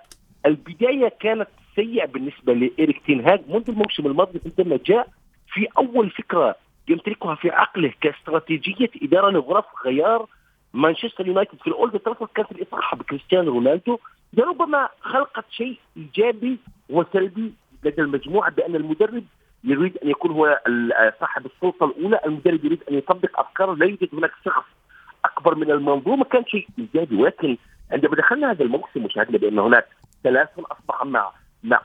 البداية 0.46 1.14
كانت 1.20 1.48
سيئة 1.76 2.06
بالنسبة 2.06 2.54
لإيريك 2.54 3.02
تينهاج 3.06 3.42
منذ 3.50 3.64
الموسم 3.70 4.06
الماضي 4.06 4.40
عندما 4.46 4.80
جاء 4.86 5.08
في 5.54 5.68
أول 5.78 6.10
فكرة 6.10 6.56
يمتلكها 6.88 7.36
في 7.36 7.50
عقله 7.50 7.94
كاستراتيجية 8.02 8.90
إدارة 9.04 9.30
لغرف 9.30 9.66
غيار 9.86 10.28
مانشستر 10.74 11.28
يونايتد 11.28 11.58
في 11.62 11.68
الأولد 11.68 12.00
ترافورد 12.00 12.30
كانت 12.36 12.52
الاطاحه 12.52 12.98
بكريستيانو 12.98 13.52
رونالدو 13.52 14.00
لربما 14.34 14.90
خلقت 15.02 15.46
شيء 15.50 15.80
إيجابي 15.98 16.60
وسلبي 16.90 17.54
لدى 17.84 18.02
المجموعة 18.02 18.52
بأن 18.52 18.76
المدرب 18.76 19.24
يريد 19.64 19.98
أن 19.98 20.10
يكون 20.10 20.32
هو 20.32 20.60
صاحب 21.20 21.46
السلطة 21.46 21.86
الأولى، 21.86 22.20
المدرب 22.26 22.66
يريد 22.66 22.84
أن 22.92 22.98
يطبق 22.98 23.40
افكاره، 23.40 23.74
لا 23.74 23.86
يوجد 23.86 24.10
هناك 24.14 24.32
شخص 24.46 24.64
أكبر 25.26 25.56
من 25.56 25.72
المنظومة 25.72 26.24
كان 26.24 26.46
شيء 26.46 26.68
إيجابي 26.80 27.16
ولكن 27.16 27.58
عندما 27.92 28.16
دخلنا 28.16 28.52
هذا 28.52 28.64
الموسم 28.64 29.06
وشاهدنا 29.06 29.38
بأن 29.38 29.60
هناك 29.60 29.88
تلاسل 30.24 30.64
أصبح 30.72 31.06
مع 31.06 31.32
مع 31.64 31.82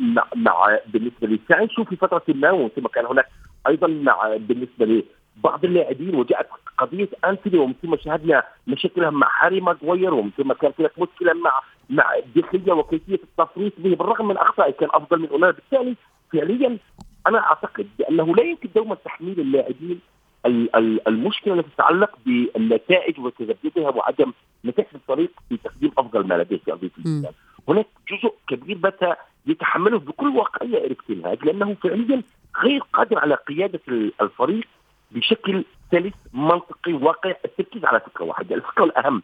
مع, 0.00 0.24
مع 0.36 0.78
بالنسبة 0.86 1.28
لسانشو 1.28 1.84
في 1.84 1.96
فترة 1.96 2.22
ما 2.28 2.50
وثم 2.50 2.86
كان 2.86 3.06
هناك 3.06 3.26
أيضا 3.68 3.86
مع 3.88 4.36
بالنسبة 4.36 5.02
لبعض 5.36 5.64
اللاعبين 5.64 6.14
وجاءت 6.14 6.46
قضية 6.78 7.08
انتوني 7.24 7.58
ومن 7.58 7.74
ثم 7.82 7.96
شاهدنا 7.96 8.42
مشاكلها 8.66 9.10
مع 9.10 9.28
هاري 9.40 9.60
ماغواير 9.60 10.14
ومن 10.14 10.30
ثم 10.36 10.52
كان 10.52 10.72
هناك 10.78 10.92
مشكلة 10.98 11.32
مع 11.32 11.60
مع 11.90 12.14
دخية 12.36 12.72
وكيفية 12.72 13.14
التفريط 13.24 13.72
به 13.78 13.94
بالرغم 13.96 14.28
من 14.28 14.36
أخطائه 14.36 14.72
كان 14.72 14.88
أفضل 14.92 15.18
من 15.18 15.28
أونانا 15.28 15.52
بالتالي 15.52 15.94
فعليا 16.32 16.78
أنا 17.26 17.38
أعتقد 17.38 17.88
بأنه 17.98 18.34
لا 18.34 18.42
يمكن 18.42 18.68
دوما 18.74 18.94
تحميل 18.94 19.40
اللاعبين 19.40 20.00
ال- 20.46 20.76
ال- 20.76 21.08
المشكلة 21.08 21.54
التي 21.54 21.68
تتعلق 21.74 22.10
بالنتائج 22.26 23.18
وتذبذبها 23.20 23.88
وعدم 23.90 24.32
نتائج 24.64 24.88
الفريق 24.94 25.30
في 25.48 25.56
تقديم 25.56 25.90
أفضل 25.98 26.26
ما 26.26 26.34
لديه 26.34 26.56
في 26.56 26.72
أرضية 26.72 26.90
الميدان. 27.06 27.32
هناك 27.68 27.86
جزء 28.10 28.34
كبير 28.48 28.76
بات 28.78 29.18
يتحمله 29.46 29.98
بكل 29.98 30.28
واقعية 30.28 30.78
إيريك 30.78 31.02
تنهاج 31.02 31.44
لأنه 31.44 31.74
فعليا 31.74 32.22
غير 32.62 32.80
قادر 32.92 33.18
على 33.18 33.34
قيادة 33.34 33.80
ال- 33.88 34.12
الفريق 34.20 34.64
بشكل 35.10 35.64
سلس 35.90 36.14
منطقي 36.32 36.92
واقعي 36.92 37.36
التركيز 37.44 37.84
على 37.84 38.00
فكرة 38.00 38.24
واحدة، 38.24 38.54
الفكرة 38.54 38.84
الأهم 38.84 39.22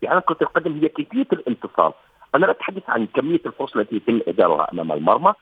في 0.00 0.06
عالم 0.08 0.20
كرة 0.20 0.36
القدم 0.42 0.72
هي 0.80 0.88
كيفية 0.88 1.26
الانتصار. 1.32 1.94
أنا 2.34 2.46
لا 2.46 2.50
أتحدث 2.52 2.82
عن 2.90 3.06
كمية 3.06 3.40
الفرص 3.46 3.76
التي 3.76 3.96
يتم 3.96 4.20
إدارها 4.28 4.72
أمام 4.72 4.92
المرمى، 4.92 5.32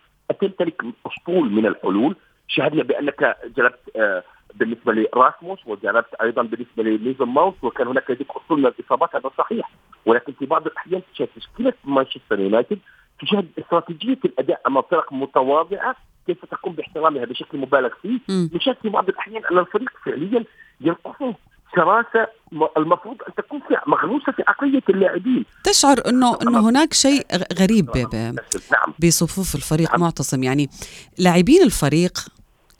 تمتلك 0.40 0.82
أسطول 1.06 1.52
من 1.52 1.66
الحلول، 1.66 2.16
شاهدنا 2.48 2.82
بأنك 2.82 3.36
جلبت 3.56 3.80
آه 3.96 4.22
بالنسبة 4.54 4.92
لراسموس 4.92 5.58
وجربت 5.66 6.14
أيضا 6.22 6.42
بالنسبة 6.42 6.82
لليزون 6.82 7.28
ماوس 7.28 7.54
وكان 7.62 7.86
هناك 7.86 8.10
لديك 8.10 8.26
اسطول 8.42 8.60
من 8.60 8.66
الإصابات 8.66 9.16
هذا 9.16 9.30
صحيح. 9.38 9.70
ولكن 10.06 10.32
في 10.38 10.46
بعض 10.46 10.66
الأحيان 10.66 11.02
تشاهد 11.14 11.28
تشكيله 11.36 11.72
مانشستر 11.84 12.40
يونايتد 12.40 12.78
تشاهد 13.22 13.48
استراتيجية 13.58 14.18
الأداء 14.24 14.60
أمام 14.66 14.82
فرق 14.90 15.12
متواضعة 15.12 15.96
كيف 16.26 16.44
تقوم 16.44 16.72
باحترامها 16.72 17.24
بشكل 17.24 17.58
مبالغ 17.58 17.88
فيه. 18.02 18.18
نشاهد 18.54 18.76
في 18.82 18.88
بعض 18.88 19.08
الأحيان 19.08 19.42
أن 19.50 19.58
الفريق 19.58 19.90
فعليا 20.04 20.44
ينقصه 20.80 21.34
شراسه 21.76 22.26
المفروض 22.76 23.16
أن 23.28 23.34
تكون 23.34 23.60
في 23.68 23.76
مغروسه 23.86 24.32
في 24.32 24.42
عقليه 24.48 24.82
اللاعبين. 24.88 25.44
تشعر 25.64 25.96
إنه 26.08 26.38
إنه 26.42 26.68
هناك 26.68 26.92
شيء 26.92 27.26
غريب 27.60 27.86
ب- 27.86 27.96
نعم. 28.72 28.94
بصفوف 29.02 29.54
الفريق 29.54 29.90
نعم. 29.90 30.00
معتصم. 30.00 30.42
يعني 30.42 30.68
لاعبين 31.18 31.62
الفريق 31.62 32.12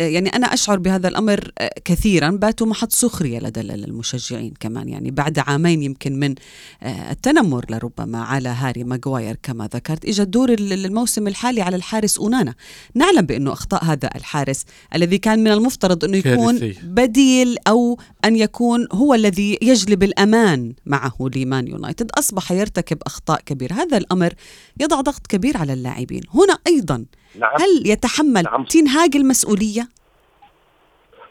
يعني 0.01 0.29
أنا 0.29 0.47
أشعر 0.55 0.79
بهذا 0.79 1.09
الأمر 1.09 1.51
آه، 1.59 1.71
كثيرا. 1.85 2.31
باتوا 2.31 2.67
محط 2.67 2.93
سخرية 2.93 3.39
لدى 3.39 3.61
ال- 3.61 3.85
المشجعين 3.85 4.55
كمان 4.61 4.89
يعني 4.89 5.11
بعد 5.11 5.39
عامين 5.39 5.83
يمكن 5.83 6.19
من 6.19 6.35
آه، 6.83 7.11
التنمر 7.13 7.65
لربما 7.71 8.23
على 8.23 8.49
هاري 8.49 8.85
ماغواير 8.85 9.37
كما 9.43 9.69
ذكرت. 9.75 10.05
إجا 10.05 10.23
الدور 10.23 10.53
ال- 10.53 10.73
الموسم 10.87 11.29
الحالي 11.29 11.63
على 11.63 11.77
الحارس 11.77 12.19
أونانا. 12.19 12.55
نعلم 12.95 13.27
بأنه 13.27 13.53
أخطاء 13.53 13.85
هذا 13.85 14.11
الحارس 14.17 14.65
الذي 14.95 15.19
كان 15.19 15.39
من 15.45 15.51
المفترض 15.53 16.05
أنه 16.05 16.17
يكون 16.17 16.59
كارثي. 16.59 16.79
بديل 16.83 17.57
أو 17.69 17.99
أن 18.25 18.37
يكون 18.37 18.87
هو 18.93 19.15
الذي 19.15 19.59
يجلب 19.63 20.03
الأمان 20.03 20.73
معه 20.87 21.17
لمان 21.37 21.69
يونايتد. 21.69 22.11
أصبح 22.19 22.53
يرتكب 22.53 22.99
أخطاء 23.07 23.41
كبيرة. 23.47 23.75
هذا 23.75 23.97
الأمر 23.97 24.35
يضع 24.81 25.01
ضغط 25.01 25.27
كبير 25.27 25.57
على 25.57 25.73
اللاعبين. 25.73 26.23
هنا 26.35 26.59
أيضا 26.67 27.05
نعم 27.39 27.51
هل 27.55 27.91
يتحمل 27.91 28.43
نعم. 28.43 28.65
تنهاج 28.65 29.17
المسؤولية؟ 29.17 29.89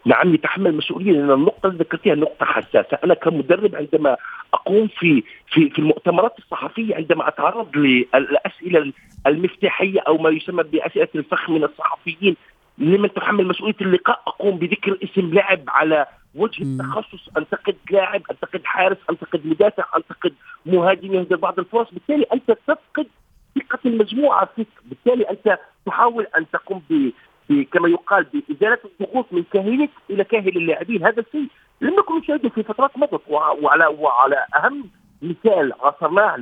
نعم 0.05 0.33
يتحمل 0.33 0.75
مسؤوليه 0.75 1.11
لأن 1.11 1.31
النقطة 1.31 1.67
اللي 1.67 1.79
ذكرتيها 1.79 2.15
نقطة 2.15 2.45
حساسة، 2.45 2.97
أنا 3.03 3.13
كمدرب 3.13 3.75
عندما 3.75 4.17
أقوم 4.53 4.87
في 4.87 5.23
في 5.47 5.69
في 5.69 5.79
المؤتمرات 5.79 6.39
الصحفية 6.39 6.95
عندما 6.95 7.27
أتعرض 7.27 7.77
للأسئلة 7.77 8.93
المفتاحية 9.27 9.99
أو 9.99 10.17
ما 10.17 10.29
يسمى 10.29 10.63
بأسئلة 10.63 11.07
الفخ 11.15 11.49
من 11.49 11.63
الصحفيين 11.63 12.35
لمن 12.77 13.13
تحمل 13.13 13.47
مسؤولية 13.47 13.75
اللقاء 13.81 14.21
أقوم 14.27 14.57
بذكر 14.57 14.97
اسم 15.03 15.33
لاعب 15.33 15.63
على 15.67 16.05
وجه. 16.35 16.63
التخصص 16.63 17.29
أنتقد 17.37 17.75
لاعب 17.91 18.21
أنتقد 18.31 18.61
حارس 18.63 18.97
أنتقد 19.09 19.45
مدافع 19.45 19.83
أنتقد 19.97 20.33
مهاجم 20.65 21.13
يهدر 21.13 21.35
بعض 21.35 21.59
الفرص 21.59 21.87
بالتالي 21.91 22.25
أنت 22.33 22.51
تفقد 22.51 23.07
ثقة 23.55 23.79
المجموعة 23.85 24.49
فيك. 24.55 24.67
بالتالي 24.85 25.23
أنت 25.29 25.59
تحاول 25.85 26.27
أن 26.37 26.45
تقوم 26.53 26.81
ب 26.89 27.11
كما 27.71 27.89
يقال 27.89 28.23
بإزالة 28.33 28.77
الضغوط 28.85 29.25
من 29.31 29.43
كاهلك 29.53 29.89
إلى 30.09 30.23
كاهل 30.23 30.57
اللاعبين. 30.57 31.05
هذا 31.05 31.19
الشيء 31.21 31.47
لم 31.81 31.93
نكن 31.99 32.17
نشاهده 32.17 32.49
في 32.49 32.63
فترات 32.63 32.97
مضت 32.97 33.21
وع- 33.29 33.51
وعلى 33.51 33.87
وعلى 33.87 34.45
أهم 34.55 34.89
مثال 35.21 35.73
عصرناه 35.81 36.37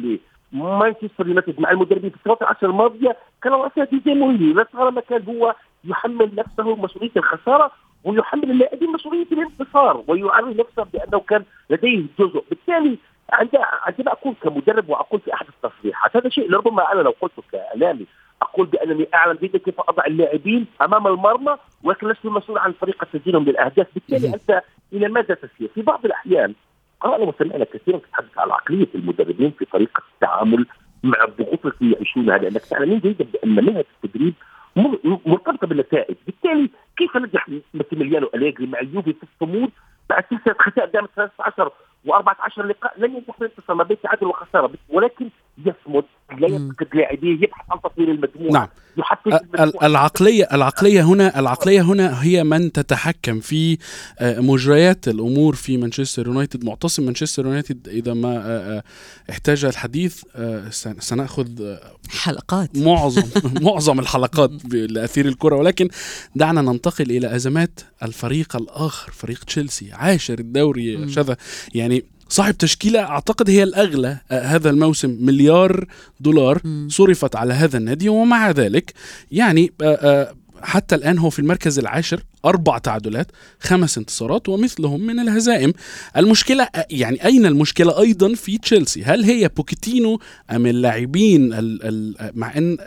لمانشستر 0.53 1.27
يونايتد 1.27 1.59
مع 1.59 1.71
المدربين 1.71 2.09
في 2.09 2.15
السنوات 2.15 2.41
العشر 2.41 2.65
الماضية 2.69 3.17
كان 3.43 3.53
رئيسها 3.53 3.83
ديزي 3.85 4.13
مورينيو 4.13 4.53
لا 4.53 4.63
طالما 4.63 5.01
كان 5.01 5.23
هو 5.27 5.55
يحمل 5.83 6.31
نفسه 6.35 6.75
مسؤولية 6.75 7.11
الخسارة 7.17 7.71
ويحمل 8.03 8.51
اللاعبين 8.51 8.89
مسؤولية 8.91 9.27
الانتصار 9.31 10.03
ويعرف 10.07 10.47
نفسه 10.47 10.83
بأنه 10.93 11.19
كان 11.19 11.43
لديه 11.69 12.03
جزء. 12.19 12.43
بالتالي 12.49 12.97
عندما 13.33 14.11
اكون 14.13 14.33
كمدرب 14.43 14.89
وأقول 14.89 15.19
في 15.19 15.33
أحد 15.33 15.45
التصريحات 15.47 16.17
هذا 16.17 16.29
شيء 16.29 16.51
لربما 16.51 16.91
أنا 16.93 17.01
لو 17.01 17.13
قلته 17.21 17.43
كإعلامي 17.51 18.05
أقول 18.41 18.65
بأنني 18.65 19.07
أعلم 19.13 19.37
جدا 19.41 19.57
كيف 19.59 19.79
أضع 19.79 20.05
اللاعبين 20.05 20.65
أمام 20.81 21.07
المرمى 21.07 21.57
ولكن 21.83 22.07
لست 22.07 22.25
مسؤول 22.25 22.57
عن 22.57 22.71
طريقه 22.71 23.07
تسجيلهم 23.13 23.43
للأهداف، 23.43 23.87
بالتالي. 23.93 24.27
أنت 24.33 24.61
إلى 24.93 25.07
ماذا 25.07 25.33
تسير؟ 25.33 25.69
في 25.75 25.81
بعض 25.81 26.05
الأحيان 26.05 26.53
قرانا 27.01 27.23
وسمعنا 27.23 27.65
كثيرا 27.65 27.97
تتحدث 27.97 28.37
عن 28.37 28.51
عقلية 28.51 28.87
المدربين 28.95 29.51
في 29.51 29.65
طريقه 29.65 30.01
التعامل 30.13 30.65
مع 31.03 31.23
الضغوط 31.23 31.65
التي 31.65 31.91
يعيشونها 31.91 32.37
لأنك 32.37 32.61
تعلمين 32.61 32.99
جيدا 32.99 33.25
بأن 33.33 33.49
مهنه 33.55 33.83
التدريب 34.03 34.33
مر- 34.75 35.19
مرتبطه 35.25 35.67
بالنتائج، 35.67 36.15
بالتالي 36.25 36.69
كيف 36.97 37.17
نجح 37.17 37.49
ماسيميليانو 37.73 38.29
أليجري 38.35 38.67
مع 38.67 38.79
اليوفي 38.79 39.13
في 39.13 39.23
الصمود 39.23 39.69
بعد 40.09 40.23
سلسلة 40.29 40.55
خسائر 40.59 40.89
دامت 40.89 41.09
13 41.15 41.71
و14 42.07 42.59
لقاء 42.59 42.93
لم 42.99 43.15
ينجح 43.15 43.37
في 43.37 43.41
الانتصار 43.45 43.75
ما 43.75 43.83
بين 43.83 43.97
تعادل 44.01 44.27
وخسارة 44.27 44.71
ولكن 44.89 45.29
يصمد. 45.57 46.05
لا 46.39 46.47
يفقد 46.47 46.87
لاعبيه 46.93 47.33
يبحث 47.43 47.65
عن 47.71 47.79
تطوير 47.83 48.11
المجموعة 48.11 48.51
نعم. 48.51 48.67
يحفز 48.97 49.33
ال- 49.33 49.59
المجموعة. 49.59 49.85
العقلية 49.87 50.47
العقلية 50.53 51.01
هنا 51.03 51.39
العقلية 51.39 51.81
هنا 51.81 52.23
هي 52.23 52.43
من 52.43 52.71
تتحكم 52.71 53.39
في 53.39 53.77
آه، 54.19 54.39
مجريات 54.39 55.07
الأمور 55.07 55.55
في 55.55 55.77
مانشستر 55.77 56.27
يونايتد 56.27 56.65
معتصم 56.65 57.03
مانشستر 57.05 57.45
يونايتد 57.45 57.87
إذا 57.87 58.13
ما 58.13 58.37
آه، 58.37 58.77
آه، 58.77 58.83
احتاج 59.29 59.65
الحديث 59.65 60.21
سن- 60.69 60.99
سنأخذ 60.99 61.61
آه، 61.61 61.79
حلقات 62.09 62.77
معظم 62.77 63.23
معظم 63.65 63.99
الحلقات 63.99 64.51
لأثير 64.73 65.25
الكرة 65.27 65.55
ولكن 65.55 65.89
دعنا 66.35 66.61
ننتقل 66.61 67.11
إلى 67.11 67.35
أزمات 67.35 67.79
الفريق 68.03 68.55
الآخر 68.55 69.11
فريق 69.11 69.43
تشيلسي 69.43 69.91
عاشر 69.93 70.39
الدوري. 70.39 71.11
شذا 71.11 71.37
يعني 71.75 72.03
صاحب 72.29 72.57
تشكيلة 72.57 72.99
أعتقد 72.99 73.49
هي 73.49 73.63
الأغلى 73.63 74.17
آه، 74.31 74.41
هذا 74.41 74.69
الموسم 74.69 75.17
مليار 75.21 75.85
دولار. 76.19 76.61
صرفت 76.87 77.35
على 77.35 77.53
هذا 77.53 77.77
النادي 77.77 78.09
ومع 78.09 78.51
ذلك 78.51 78.93
يعني 79.31 79.71
آه، 79.81 79.85
آه، 79.85 80.35
حتى 80.61 80.95
الآن 80.95 81.17
هو 81.17 81.29
في 81.29 81.39
المركز 81.39 81.79
العاشر 81.79 82.23
أربع 82.45 82.77
تعادلات 82.77 83.27
خمس 83.59 83.97
انتصارات 83.97 84.49
ومثلهم 84.49 85.01
من 85.01 85.19
الهزائم 85.19 85.73
المشكلة 86.17 86.67
يعني 86.91 87.25
أين 87.25 87.45
المشكلة 87.45 87.99
أيضا 88.01 88.33
في 88.33 88.57
تشيلسي 88.57 89.03
هل 89.03 89.23
هي 89.23 89.47
بوكيتينو 89.57 90.19
أم 90.51 90.65
اللاعبين 90.67 91.53
ال- 91.53 91.79
ال- 91.83 92.31
مع 92.35 92.57
أن 92.57 92.77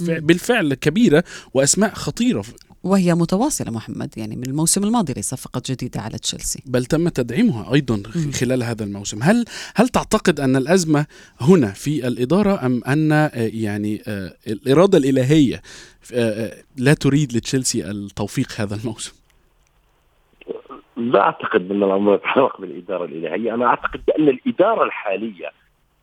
مم. 0.00 0.14
بالفعل 0.20 0.74
كبيرة 0.74 1.24
وأسماء 1.54 1.94
خطيرة 1.94 2.44
وهي 2.84 3.14
متواصلة 3.14 3.70
محمد 3.70 4.14
يعني 4.16 4.36
من 4.36 4.44
الموسم 4.46 4.84
الماضي 4.84 5.12
ليس 5.12 5.34
فقط 5.34 5.70
جديدة 5.70 6.00
على 6.00 6.18
تشيلسي. 6.18 6.62
بل 6.66 6.84
تم 6.84 7.08
تدعيمها 7.08 7.74
أيضا 7.74 8.02
مم. 8.16 8.30
خلال 8.32 8.62
هذا 8.62 8.84
الموسم. 8.84 9.22
هل 9.22 9.44
هل 9.74 9.88
تعتقد 9.88 10.40
أن 10.40 10.56
الأزمة 10.56 11.06
هنا 11.40 11.66
في 11.66 12.08
الإدارة 12.08 12.66
أم 12.66 12.80
أن 12.84 13.12
آه، 13.12 13.30
يعني 13.34 14.02
آه، 14.08 14.34
الإرادة 14.46 14.98
الإلهية 14.98 15.62
آه، 16.14 16.52
لا 16.76 16.94
تريد 16.94 17.32
لتشيلسي 17.36 17.90
التوفيق 17.90 18.48
هذا 18.56 18.74
الموسم؟ 18.74 19.12
لا 20.96 21.20
أعتقد 21.20 21.70
أن 21.70 21.82
الأمر 21.82 22.14
يتعلق 22.14 22.60
بالاداره 22.60 23.04
الإلهية، 23.04 23.54
أنا 23.54 23.66
أعتقد 23.66 24.00
بان 24.06 24.28
الإدارة 24.28 24.84
الحالية 24.84 25.50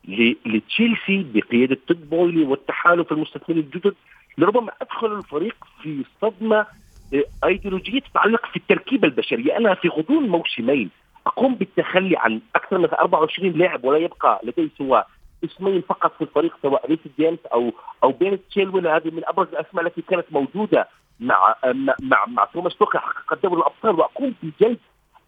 ل- 0.08 0.36
لتشيلسي 0.46 1.26
بقيادة 1.34 1.78
تود 1.88 2.10
بويلي 2.10 2.44
والتحالف 2.44 3.12
المستثمرين 3.12 3.64
الجدد 3.64 3.94
لربما 4.40 4.72
أدخل 4.82 5.18
الفريق 5.18 5.56
في 5.84 6.04
صدمة 6.22 6.66
آه، 7.14 7.24
أيديولوجية 7.44 8.00
تتعلق 8.00 8.46
في 8.46 8.56
التركيبة 8.56 9.08
البشرية، 9.08 9.58
أنا 9.58 9.74
في 9.74 9.88
غضون 9.88 10.30
موسمين 10.30 10.90
أقوم 11.28 11.56
بالتخلي 11.56 12.18
عن 12.18 12.42
أكثر 12.56 12.78
من 12.78 12.86
24 12.86 13.52
لاعب 13.52 13.86
ولا 13.86 13.98
يبقى 13.98 14.42
لدي 14.44 14.72
سوى 14.78 15.04
اسمين 15.46 15.82
فقط 15.82 16.16
في 16.16 16.22
الفريق 16.22 16.58
سواء 16.62 16.90
ريس 16.90 17.00
جيمس 17.20 17.40
أو 17.54 17.72
أو 18.04 18.12
بن 18.12 18.40
تشيلويل 18.50 18.88
هذه 18.88 19.12
من 19.12 19.22
أبرز 19.26 19.48
الأسماء 19.48 19.86
التي 19.86 20.02
كانت 20.02 20.26
موجودة 20.32 20.88
مع 21.20 21.56
مع 21.66 21.96
مع, 22.02 22.26
مع 22.26 22.46
توماس 22.46 22.76
توخل 22.76 23.00
حقق 23.00 23.42
دوري 23.44 23.62
الأبطال. 23.62 23.96
وأقوم 24.00 24.36
بجلب 24.44 24.78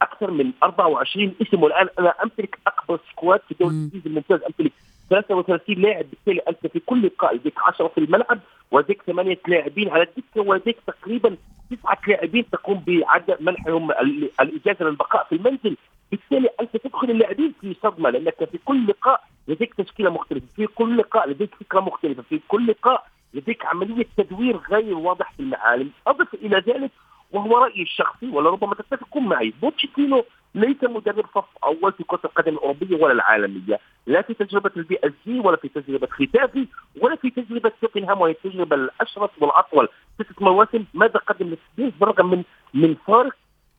أكثر 0.02 0.32
من 0.32 0.52
24 0.64 1.36
اسم. 1.42 1.64
والآن 1.64 1.88
أنا 2.00 2.14
أمتلك 2.24 2.60
اكبر 2.68 3.00
squad 3.12 3.40
في 3.40 3.52
الدوري. 3.52 3.76
الإنجليزي 3.76 4.10
الممتاز 4.10 4.40
أمتلك 4.44 4.72
33 5.16 5.76
لاعب 5.76 6.06
بالتالي 6.10 6.40
انت 6.50 6.68
في 6.74 6.80
كل 6.80 7.06
لقاء 7.06 7.36
لديك 7.36 7.54
10 7.68 7.88
في 7.88 7.98
الملعب 7.98 8.40
ولديك 8.72 9.02
ثمانية 9.02 9.40
لاعبين 9.48 9.90
على 9.90 10.04
الدكة 10.04 10.42
ولديك 10.42 10.78
تقريبا 10.88 11.38
تسعة 11.72 11.98
لاعبين 12.08 12.50
تقوم 12.50 12.84
بعدم 12.88 13.36
منحهم 13.40 13.92
ال- 13.92 14.30
الإجازة 14.42 14.86
للبقاء 14.86 15.24
في 15.30 15.36
المنزل. 15.36 15.78
بالتالي 16.12 16.50
انت 16.62 16.78
تدخل 16.78 17.10
اللاعبين 17.12 17.54
في 17.62 17.76
صدمة 17.84 18.10
لأنك 18.10 18.44
في 18.52 18.58
كل 18.66 18.88
لقاء 18.88 19.24
لديك 19.48 19.74
تشكيلة 19.74 20.10
مختلفة 20.10 20.46
في 20.56 20.68
كل 20.68 20.98
لقاء 20.98 21.30
لديك 21.30 21.56
فكرة 21.56 21.80
مختلفة 21.80 22.24
في 22.30 22.40
كل 22.48 22.68
لقاء 22.68 23.08
لديك 23.34 23.66
عملية 23.66 24.06
تدوير 24.18 24.58
غير 24.72 24.98
واضح 24.98 25.32
في 25.34 25.40
المعالم. 25.40 25.90
أضف 26.08 26.34
إلى 26.34 26.58
ذلك 26.68 26.92
وهو 27.32 27.58
رأيي 27.58 27.82
الشخصي 27.82 28.28
ولربما 28.30 28.76
تتفقون 28.76 29.24
معي 29.24 29.54
بوتشيتينو 29.62 30.24
ليس 30.56 30.84
مدرب 30.84 31.26
صف 31.36 31.46
أول 31.64 31.94
في 31.94 32.04
كرة 32.04 32.20
القدم 32.26 32.54
الأوروبية 32.54 32.96
ولا 32.96 33.14
العالمية 33.14 33.80
لا 34.08 34.22
في 34.22 34.34
تجربة 34.34 34.72
البي 34.78 34.98
إس 35.04 35.12
جي 35.28 35.40
ولا 35.40 35.58
في 35.58 35.70
تجربة 35.70 36.08
خيتافي 36.08 36.68
ولا 37.02 37.16
في 37.16 37.30
تجربة 37.30 37.72
توتنهام 37.82 38.22
وهي 38.22 38.32
التجربه 38.32 38.76
الاشرس 38.76 39.30
والأطول 39.42 39.88
ست 40.16 40.42
مواسم 40.42 40.86
ماذا 40.94 41.20
قدم 41.20 41.46
للسبيس 41.46 41.94
بالرغم 42.00 42.30
من 42.32 42.44
من 42.74 42.96
فارق 43.08 43.36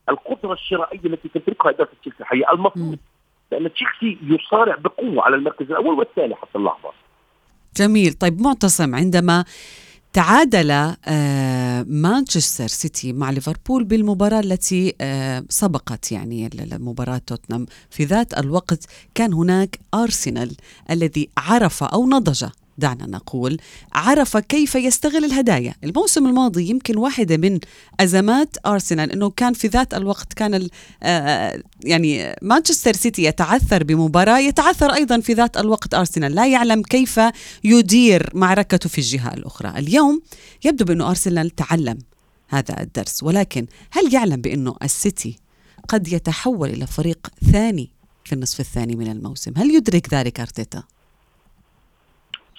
القدرة 0.09 0.53
الشرائية 0.53 0.99
التي 1.05 1.29
تمتلكها 1.29 1.69
إدارة 1.69 1.89
تشيلسي 2.01 2.19
الحقيقة؟ 2.19 2.53
المفروض 2.53 2.97
لأن 3.51 3.73
تشيلسي 3.73 4.17
يصارع 4.23 4.75
بقوة 4.75 5.23
على 5.23 5.35
المركز 5.35 5.71
الأول 5.71 5.99
والثاني 5.99 6.35
حتى 6.35 6.57
اللحظة. 6.57 6.91
جميل. 7.75 8.13
طيب 8.13 8.41
معتصم 8.41 8.95
عندما 8.95 9.45
تعادل 10.13 10.71
آه، 11.05 11.85
مانشستر 11.87 12.67
سيتي 12.67 13.13
مع 13.13 13.29
ليفربول 13.29 13.83
بالمباراة 13.83 14.39
التي 14.39 14.95
آه، 15.01 15.43
سبقت 15.49 16.11
يعني 16.11 16.49
مباراة 16.79 17.21
توتنهام. 17.27 17.65
في 17.89 18.05
ذات 18.05 18.37
الوقت 18.37 18.85
كان 19.15 19.33
هناك 19.33 19.79
أرسنال 19.93 20.55
الذي 20.89 21.29
عرف 21.37 21.83
أو 21.83 22.09
نضج. 22.09 22.45
دعنا 22.77 23.05
نقول 23.07 23.57
عرف 23.93 24.37
كيف 24.37 24.75
يستغل 24.75 25.25
الهدايا. 25.25 25.75
الموسم 25.83 26.27
الماضي 26.27 26.69
يمكن 26.69 26.97
واحدة 26.97 27.37
من 27.37 27.59
أزمات 27.99 28.57
أرسنال 28.65 29.11
أنه 29.11 29.29
كان 29.29 29.53
في 29.53 29.67
ذات 29.67 29.93
الوقت 29.93 30.33
كان 30.33 30.53
ال- 30.55 30.69
آه، 31.03 31.63
يعني 31.83 32.35
مانشستر 32.41 32.93
سيتي 32.93 33.23
يتعثر 33.23 33.83
بمباراة 33.83 34.39
يتعثر 34.39 34.93
أيضا 34.93 35.19
في 35.19 35.33
ذات 35.33 35.57
الوقت 35.57 35.93
أرسنال. 35.93 36.35
لا 36.35 36.47
يعلم 36.47 36.81
كيف 36.81 37.19
يدير 37.63 38.29
معركته 38.33 38.89
في 38.89 38.97
الجهة 38.97 39.33
الأخرى. 39.33 39.69
اليوم 39.79 40.21
يبدو 40.65 40.85
بأنه 40.85 41.09
أرسنال 41.09 41.49
تعلم 41.49 41.97
هذا 42.49 42.81
الدرس 42.81 43.23
ولكن 43.23 43.65
هل 43.91 44.13
يعلم 44.13 44.41
بأنه 44.41 44.75
السيتي 44.83 45.37
قد 45.87 46.07
يتحول 46.13 46.69
إلى 46.69 46.87
فريق 46.87 47.27
ثاني 47.51 47.89
في 48.25 48.33
النصف 48.33 48.59
الثاني 48.59 48.95
من 48.95 49.11
الموسم؟ 49.11 49.53
هل 49.57 49.75
يدرك 49.75 50.13
ذلك 50.13 50.39
أرتيتا؟ 50.39 50.83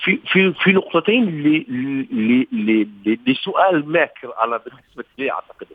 في 0.05 0.19
في 0.33 0.53
في 0.53 0.73
نقطتين 0.73 1.25
ل- 1.43 1.67
ل- 1.69 2.47
ل- 2.53 2.88
ل- 3.07 3.19
لسؤال 3.27 3.93
ماكر 3.93 4.33
أنا 4.45 4.57
بالنسبة 4.57 5.05
لي 5.19 5.31
أعتقد. 5.33 5.67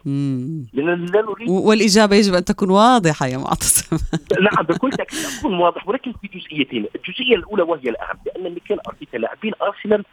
لأن 0.73 1.05
لا 1.05 1.21
نريد 1.21 1.49
و- 1.49 1.69
والإجابة 1.69 2.15
يجب 2.15 2.33
أن 2.33 2.45
تكون 2.45 2.69
واضحة 2.69 3.25
يا 3.27 3.37
معتصم. 3.37 3.97
نعم 4.51 4.65
بكل 4.65 4.89
تاكيد 4.89 5.19
اكون 5.39 5.53
واضح 5.53 5.87
ولكن 5.87 6.13
في 6.21 6.27
جزئيتين، 6.39 6.85
الجزئية 6.95 7.35
الأولى 7.35 7.63
وهي 7.63 7.89
الأهم 7.89 8.17
لأن 8.25 8.53
ميكيل 8.53 8.77
أرتيتا 8.87 9.17
لاعبين 9.17 9.53
أرسنال 9.61 10.03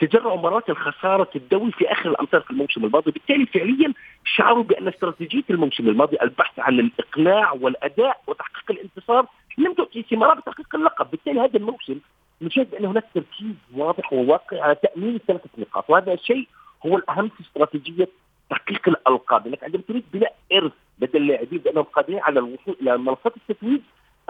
تجرعوا 0.00 0.40
مرات 0.40 0.70
الخسارة 0.70 1.30
الدوري 1.36 1.72
في 1.72 1.92
آخر 1.92 2.10
الأمتار 2.10 2.40
في 2.40 2.50
الموسم 2.50 2.84
الماضي، 2.84 3.10
بالتالي 3.10 3.46
فعليا 3.46 3.92
شعروا 4.24 4.62
بأن 4.64 4.88
استراتيجية 4.88 5.44
الموسم 5.50 5.88
الماضي 5.88 6.16
البحث 6.22 6.58
عن 6.58 6.80
الإقناع 6.80 7.52
والأداء 7.52 8.20
وتحقيق 8.26 8.70
الانتصار 8.70 9.26
لم 9.58 9.74
تؤتي 9.74 10.04
ثمارها 10.10 10.34
بتحقيق 10.34 10.74
اللقب، 10.74 11.10
بالتالي 11.10 11.40
هذا 11.40 11.56
الموسم 11.56 11.98
نشاهد 12.42 12.70
بان 12.70 12.84
هناك 12.84 13.04
تركيز 13.14 13.54
واضح 13.74 14.12
وواقعي 14.12 14.60
على 14.60 14.74
تأمين 14.74 15.18
ثلاثة 15.26 15.48
نقاط، 15.58 15.90
وهذا 15.90 16.12
الشيء 16.12 16.48
هو 16.86 16.96
الأهم 16.96 17.28
في 17.28 17.40
استراتيجية 17.40 18.08
تحقيق 18.50 18.88
الألقاب، 18.88 19.46
لأنك 19.46 19.64
عندما 19.64 19.82
تريد 19.88 20.04
بناء 20.12 20.36
إرث 20.52 20.72
لدى 21.00 21.18
اللاعبين 21.18 21.58
بأنهم 21.58 21.84
قادرين 21.84 22.20
على 22.20 22.40
الوصول 22.40 22.76
إلى 22.80 22.98
منصات 22.98 23.32
التتويج 23.36 23.80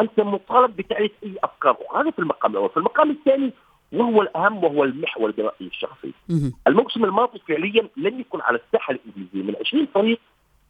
أنت 0.01 0.21
مطالب 0.21 0.77
بتعريف 0.77 1.13
أي 1.25 1.35
أفكار 1.45 1.77
هذا 1.97 2.11
في 2.11 2.19
المقام 2.19 2.53
الأول، 2.53 2.71
في 2.71 2.77
المقام 2.77 3.11
الثاني 3.11 3.53
وهو 3.93 4.23
الأهم 4.23 4.65
وهو 4.65 4.85
المحور 4.85 5.31
برايي 5.31 5.53
الشخصي. 5.61 6.13
الموسم 6.67 7.05
الماضي 7.05 7.39
فعليا 7.49 7.89
لم 7.97 8.21
يكن 8.21 8.41
على 8.41 8.59
الساحة 8.59 8.95
الإنجليزية. 8.95 9.51
من 9.51 9.57
20 9.61 9.87
فريق 9.87 10.21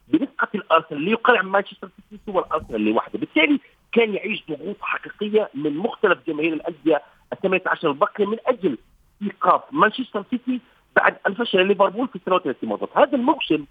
برفقه 0.09 0.49
الأرسنال 0.55 1.01
اللي 1.01 1.11
يقال 1.11 1.37
عن 1.37 1.46
مانشستر 1.46 1.88
سيتي 2.11 2.33
هو 2.33 2.38
الارسنال 2.38 2.81
لوحده، 2.81 3.18
بالتالي 3.18 3.61
كان 3.92 4.14
يعيش 4.14 4.44
ضغوط 4.49 4.77
حقيقية 4.81 5.51
من 5.55 5.77
مختلف 5.77 6.18
جماهير 6.27 6.53
الأندية 6.53 7.03
ال 7.33 7.39
18 7.41 7.89
الباقيه 7.91 8.27
من 8.27 8.37
أجل 8.47 8.79
إيقاف 9.23 9.62
مانشستر 9.73 10.25
سيتي 10.31 10.61
بعد 10.97 11.17
أن 11.27 11.35
فشل 11.35 11.67
ليفربول 11.67 12.09
في 12.09 12.17
السنوات 12.17 12.47
التي 12.47 12.67
مضت، 12.67 12.97
هذا 12.97 13.17
الموسم 13.17 13.65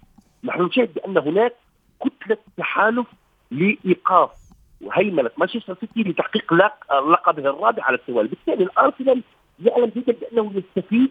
نحن 0.44 0.62
نشاهد 0.62 0.94
بأن 0.94 1.18
هناك 1.18 1.54
كتلة 2.00 2.36
تحالف 2.56 3.06
لإيقاف 3.50 4.30
وهيمنة 4.80 5.30
مانشستر 5.38 5.76
سيتي 5.80 6.02
لتحقيق 6.10 6.52
لق- 6.54 6.92
لقبه 7.10 7.50
الرابع 7.50 7.82
على 7.84 7.96
التوالي، 7.96 8.28
بالتالي 8.28 8.64
الأرسنال 8.64 9.22
يعلم 9.64 9.86
جيدا 9.94 10.12
بأنه 10.12 10.52
يستفيد 10.54 11.10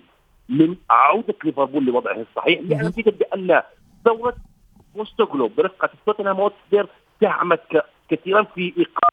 من 0.49 0.75
عودة 0.89 1.35
ليفربول 1.43 1.85
لوضعه 1.85 2.21
الصحيح، 2.29 2.59
يعلم 2.69 2.89
جيدا 2.89 3.11
بأن 3.11 3.61
ثوره 4.05 4.35
بوستوغلو 4.95 5.47
برفقه 5.47 5.89
توتنهام 6.05 6.35
هوتسبير 6.35 6.87
دعمت 7.21 7.61
ك- 7.71 7.85
كثيرا 8.09 8.43
في 8.43 8.73
إيقاف 8.77 9.09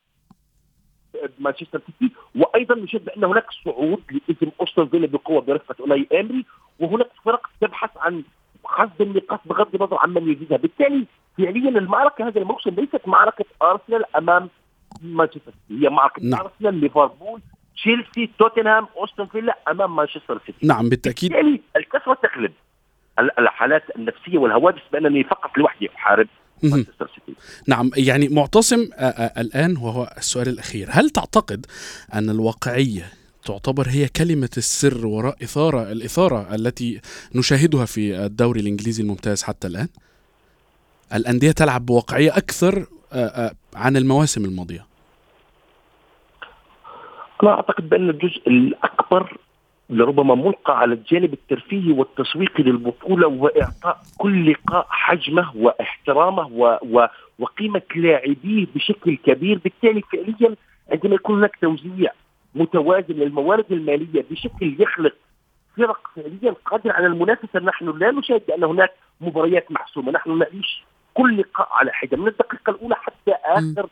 مانشستر 1.39 1.81
سيتي 1.87 2.15
وأيضا 2.37 2.75
نشاهد 2.75 3.05
بأن 3.05 3.25
هناك 3.25 3.47
صعود 3.65 4.03
لاسم 4.29 4.51
أستون 4.61 4.89
فيلا 4.89 5.07
بقوة 5.07 5.41
برفقه 5.41 5.75
اوناي 5.81 6.07
إيمري 6.13 6.45
وهناك 6.79 7.11
فرق 7.25 7.47
تبحث 7.61 7.91
عن 7.97 8.23
حصد 8.65 9.01
النقاط 9.03 9.41
بغض 9.45 9.75
النظر 9.75 9.99
عن 9.99 10.11
من 10.11 10.29
يجيدها، 10.29 10.59
بالتالي 10.59 11.07
فعليا 11.39 11.69
المعركة 11.69 12.29
هذا 12.29 12.41
الموسم 12.41 12.71
ليست 12.71 13.01
معركة 13.09 13.45
أرسنال 13.63 14.17
أمام 14.17 14.49
مانشستر 15.03 15.53
سيتي، 15.69 15.85
هي 15.85 15.91
معركة 15.91 16.23
نعم. 16.23 16.41
أرسنال 16.41 16.75
ليفربول 16.75 17.41
تشيلسي 17.77 18.31
توتنهام 18.39 18.87
أوستن 18.97 19.27
فيلا 19.27 19.59
أمام 19.71 19.97
مانشستر 19.97 20.41
سيتي. 20.47 20.67
نعم 20.67 20.89
بالتأكيد. 20.89 21.33
بالتالي 21.33 21.61
الكثره 21.77 22.15
تغلب 22.15 22.53
ال- 23.19 23.39
الحالات 23.39 23.97
النفسية 23.97 24.39
والهواجس 24.39 24.83
بأنني 24.93 25.25
فقط 25.25 25.59
لوحدي 25.59 25.91
أحارب. 25.97 26.29
مانشستر 26.63 27.11
سيتي. 27.15 27.32
نعم 27.67 27.91
يعني 27.97 28.29
معتصم 28.29 28.89
آه، 28.95 29.05
آه، 29.05 29.41
الآن 29.41 29.77
وهو 29.77 30.15
السؤال 30.19 30.49
الأخير. 30.49 30.89
هل 30.91 31.11
تعتقد 31.11 31.67
أن 32.15 32.31
الواقعية 32.31 33.13
تعتبر 33.45 33.89
هي 33.89 34.09
كلمة 34.09 34.51
السر 34.57 35.07
وراء 35.07 35.37
إثارة 35.43 35.93
الإثارة 35.93 36.55
التي 36.55 37.01
نشاهدها 37.35 37.85
في 37.85 38.17
الدوري 38.17 38.61
الإنجليزي 38.61 39.03
الممتاز 39.03 39.43
حتى 39.43 39.67
الآن؟ 39.67 39.89
الأندية 41.15 41.53
تلعب 41.53 41.87
بواقعية 41.87 42.37
أكثر 42.37 42.87
آه، 43.13 43.53
عن 43.75 43.97
المواسم 43.97 44.45
الماضية. 44.45 44.87
أنا 47.43 47.51
أعتقد 47.51 47.89
بأن 47.89 48.11
الجزء 48.11 48.43
الأكبر 48.47 49.37
لربما 49.91 50.35
ملقى 50.35 50.79
على 50.79 50.95
الجانب 50.95 51.33
الترفيهي 51.33 51.93
والتسويقي 51.93 52.63
للبطولة 52.63 53.27
وإعطاء 53.27 53.99
كل 54.19 54.51
لقاء 54.51 54.87
حجمه 54.91 55.53
وإحترامه 55.57 56.47
و 56.53 56.79
و 56.83 57.07
وقيمة 57.39 57.83
لاعبيه 57.97 58.67
بشكل 58.75 59.17
كبير، 59.17 59.59
بالتالي 59.59 60.03
فعليا 60.13 60.57
عندما 60.93 61.15
يكون 61.15 61.39
هناك 61.39 61.57
توزيع 61.61 62.13
متوازن 62.55 63.15
للموارد 63.15 63.73
المالية 63.73 64.25
بشكل 64.31 64.77
يخلق 64.79 65.15
فرق 65.77 66.01
فعليا 66.17 66.55
قادره 66.65 66.93
على 66.93 67.07
المنافسة، 67.07 67.61
نحن 67.61 67.99
لا 67.99 68.11
نشاهد 68.11 68.51
أن 68.51 68.65
هناك 68.65 68.93
مباريات 69.21 69.73
محسومة، 69.73 70.13
نحن 70.13 70.39
نعيش 70.39 70.85
كل 71.15 71.41
لقاء 71.41 71.69
على 71.73 71.93
حده 71.93 72.17
من 72.17 72.29
الدقيقة 72.29 72.71
الأولى 72.71 72.95
حتى 72.95 73.33
آخر 73.45 73.87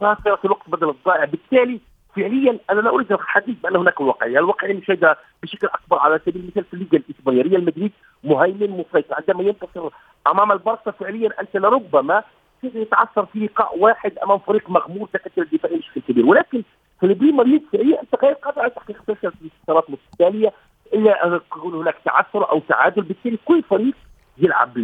صافرة 0.00 0.38
الوقت 0.44 0.70
بدل 0.70 0.88
الضائع، 0.88 1.24
بالتالي 1.24 1.80
فعليا 2.16 2.58
أنا 2.70 2.80
لا 2.80 2.90
أريد 2.90 3.12
الحديث 3.12 3.56
بأن 3.62 3.76
هناك 3.76 4.00
واقعية، 4.00 4.38
الواقعية 4.38 4.74
نشاهدها 4.74 5.16
بشكل 5.42 5.66
أكبر 5.66 5.98
على 5.98 6.20
سبيل 6.26 6.42
المثال 6.42 6.64
في 6.64 6.74
الليغا 6.74 7.04
الإسبانية، 7.08 7.42
ريال 7.42 7.64
مدريد 7.64 7.92
مهيمن 8.24 8.70
مسيطر 8.70 9.14
عندما 9.14 9.42
ينتصر 9.42 9.90
أمام 10.26 10.52
البارسا 10.52 10.90
فعليا 10.90 11.30
انت 11.40 11.56
لربما 11.56 12.22
يتعثر 12.62 13.26
في 13.26 13.38
لقاء 13.38 13.78
واحد 13.78 14.18
أمام 14.18 14.38
فريق 14.38 14.70
مغمور 14.70 15.08
تكتل 15.12 15.42
الدفاعي 15.42 15.76
بشكل 15.76 16.00
كبير، 16.00 16.26
ولكن 16.26 16.62
في 17.00 17.06
البريمير 17.06 17.60
فعليا 17.72 18.00
انت 18.00 18.24
غير 18.24 18.32
قادر 18.32 18.60
على 18.60 18.70
تحقيق 18.70 19.02
ثلاث 19.06 19.34
انتصارات 19.42 19.90
متتاليه 19.90 20.52
الا 20.94 21.26
أن 21.26 21.34
يكون 21.34 21.74
هناك 21.74 21.96
تعثر 22.04 22.50
أو 22.50 22.60
تعادل، 22.68 23.02
بالتالي 23.02 23.38
كل 23.44 23.62
فريق 23.62 23.94
يلعب 24.38 24.78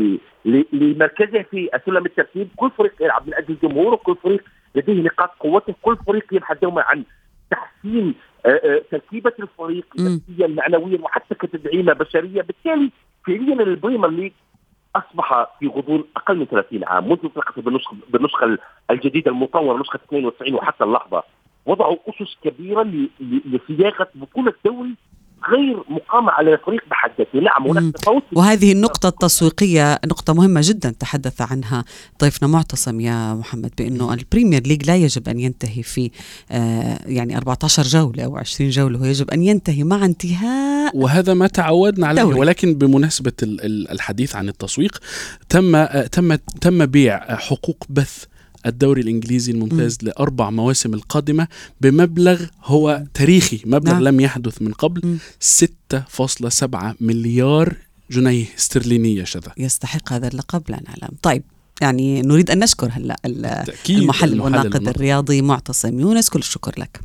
لمركزه 0.72 1.42
في 1.42 1.70
سلم 1.86 2.06
الترتيب، 2.06 2.48
كل 2.56 2.70
فريق 2.70 2.92
يلعب 3.00 3.26
من 3.26 3.34
أجل 3.34 3.56
جمهوره، 3.62 3.96
كل 3.96 4.16
فريق 4.16 4.44
لديه 4.74 5.02
نقاط 5.02 5.30
قوته، 5.40 5.74
كل 5.82 5.96
فريق 6.06 6.34
يبحث 6.34 6.58
دوما 6.62 6.82
عن 6.82 7.04
تحسين 7.50 8.14
آه، 8.46 8.48
آه، 8.48 8.82
تركيبة 8.90 9.32
الفريق. 9.40 9.86
نفسيا 9.98 10.46
معنويا 10.46 10.98
وحتى 11.02 11.34
كتدعيمه 11.34 11.92
بشرية 11.92 12.42
بالتالي 12.42 12.90
فعليا 13.26 13.54
ال 13.62 13.68
Premier 13.68 14.10
League 14.10 14.32
أصبح 14.96 15.46
في 15.58 15.66
غضون 15.66 16.04
أقل 16.16 16.38
من 16.38 16.44
30 16.46 16.84
عام 16.84 17.08
منذ 17.08 17.18
اطلاقته 17.24 17.62
بالنسخه 17.62 17.96
بالنسخة 18.08 18.58
الجديدة 18.90 19.30
المطورة 19.30 19.80
نسخة 19.80 19.96
92 19.96 20.54
وحتى 20.54 20.84
اللحظة 20.84 21.22
وضعوا 21.66 21.96
أسس 22.08 22.36
كبيرة 22.44 22.82
لصياغة 23.20 24.08
بطولة 24.14 24.52
دوري 24.64 24.94
غير 25.48 25.84
مقامه 25.88 26.30
على 26.32 26.54
الفريق 26.54 26.80
بحد 26.90 27.10
ذاته، 27.18 27.38
نعم. 27.40 27.66
هناك 27.78 27.94
تفاوت 27.96 28.22
وهذه 28.32 28.72
النقطة 28.72 29.08
التسويقية 29.08 29.98
نقطة 30.06 30.32
مهمة 30.34 30.60
جدا 30.64 30.90
تحدث 31.00 31.40
عنها 31.52 31.84
ضيفنا 32.22 32.48
معتصم 32.48 33.00
يا 33.00 33.34
محمد 33.34 33.70
بأنه 33.78 34.14
ال 34.14 34.20
Premier 34.20 34.62
League 34.66 34.86
لا 34.86 34.96
يجب 34.96 35.28
أن 35.28 35.40
ينتهي 35.40 35.82
في 35.82 36.10
آه 36.50 36.98
يعني 37.06 37.36
14 37.36 37.82
جولة 37.82 38.24
أو 38.24 38.36
20 38.36 38.70
جولة 38.70 38.98
هو 38.98 39.04
يجب 39.04 39.30
أن 39.30 39.42
ينتهي 39.42 39.84
مع 39.84 40.04
انتهاء 40.04 40.96
وهذا 40.96 41.34
ما 41.34 41.46
تعودنا 41.46 42.06
عليه 42.06 42.22
دوري. 42.22 42.38
ولكن 42.40 42.74
بمناسبة 42.74 43.32
ال- 43.42 43.64
ال- 43.64 43.90
الحديث 43.90 44.36
عن 44.36 44.48
التسويق 44.48 44.98
تم 45.48 45.76
آه، 45.76 46.06
تم 46.06 46.34
تم 46.34 46.86
بيع 46.86 47.36
حقوق 47.36 47.84
بث 47.90 48.24
الدوري 48.66 49.02
الإنجليزي 49.02 49.52
الممتاز 49.52 49.98
لأربع 50.02 50.50
مواسم 50.50 50.94
القادمة 50.94 51.48
بمبلغ 51.80 52.44
هو 52.64 53.04
تاريخي 53.14 53.60
مبلغ 53.64 53.92
نعم. 53.92 54.02
لم 54.02 54.20
يحدث 54.20 54.62
من 54.62 54.72
قبل 54.72 55.00
مم. 55.04 55.18
6.7 55.94 56.94
مليار 57.00 57.76
جنيه 58.10 58.46
استرلينيه 58.58 59.24
شذا 59.24 59.52
يستحق 59.56 60.12
هذا 60.12 60.28
اللقب 60.28 60.62
لا 60.68 60.80
نعلم 60.88 61.14
طيب 61.22 61.42
يعني 61.80 62.22
نريد 62.22 62.50
أن 62.50 62.58
نشكر 62.58 62.90
هلا 62.92 63.16
المحلل 63.90 64.40
والناقد. 64.40 64.88
الرياضي 64.88 65.42
معتصم 65.42 66.00
يونس 66.00 66.28
كل 66.28 66.38
الشكر 66.38 66.74
لك 66.78 67.00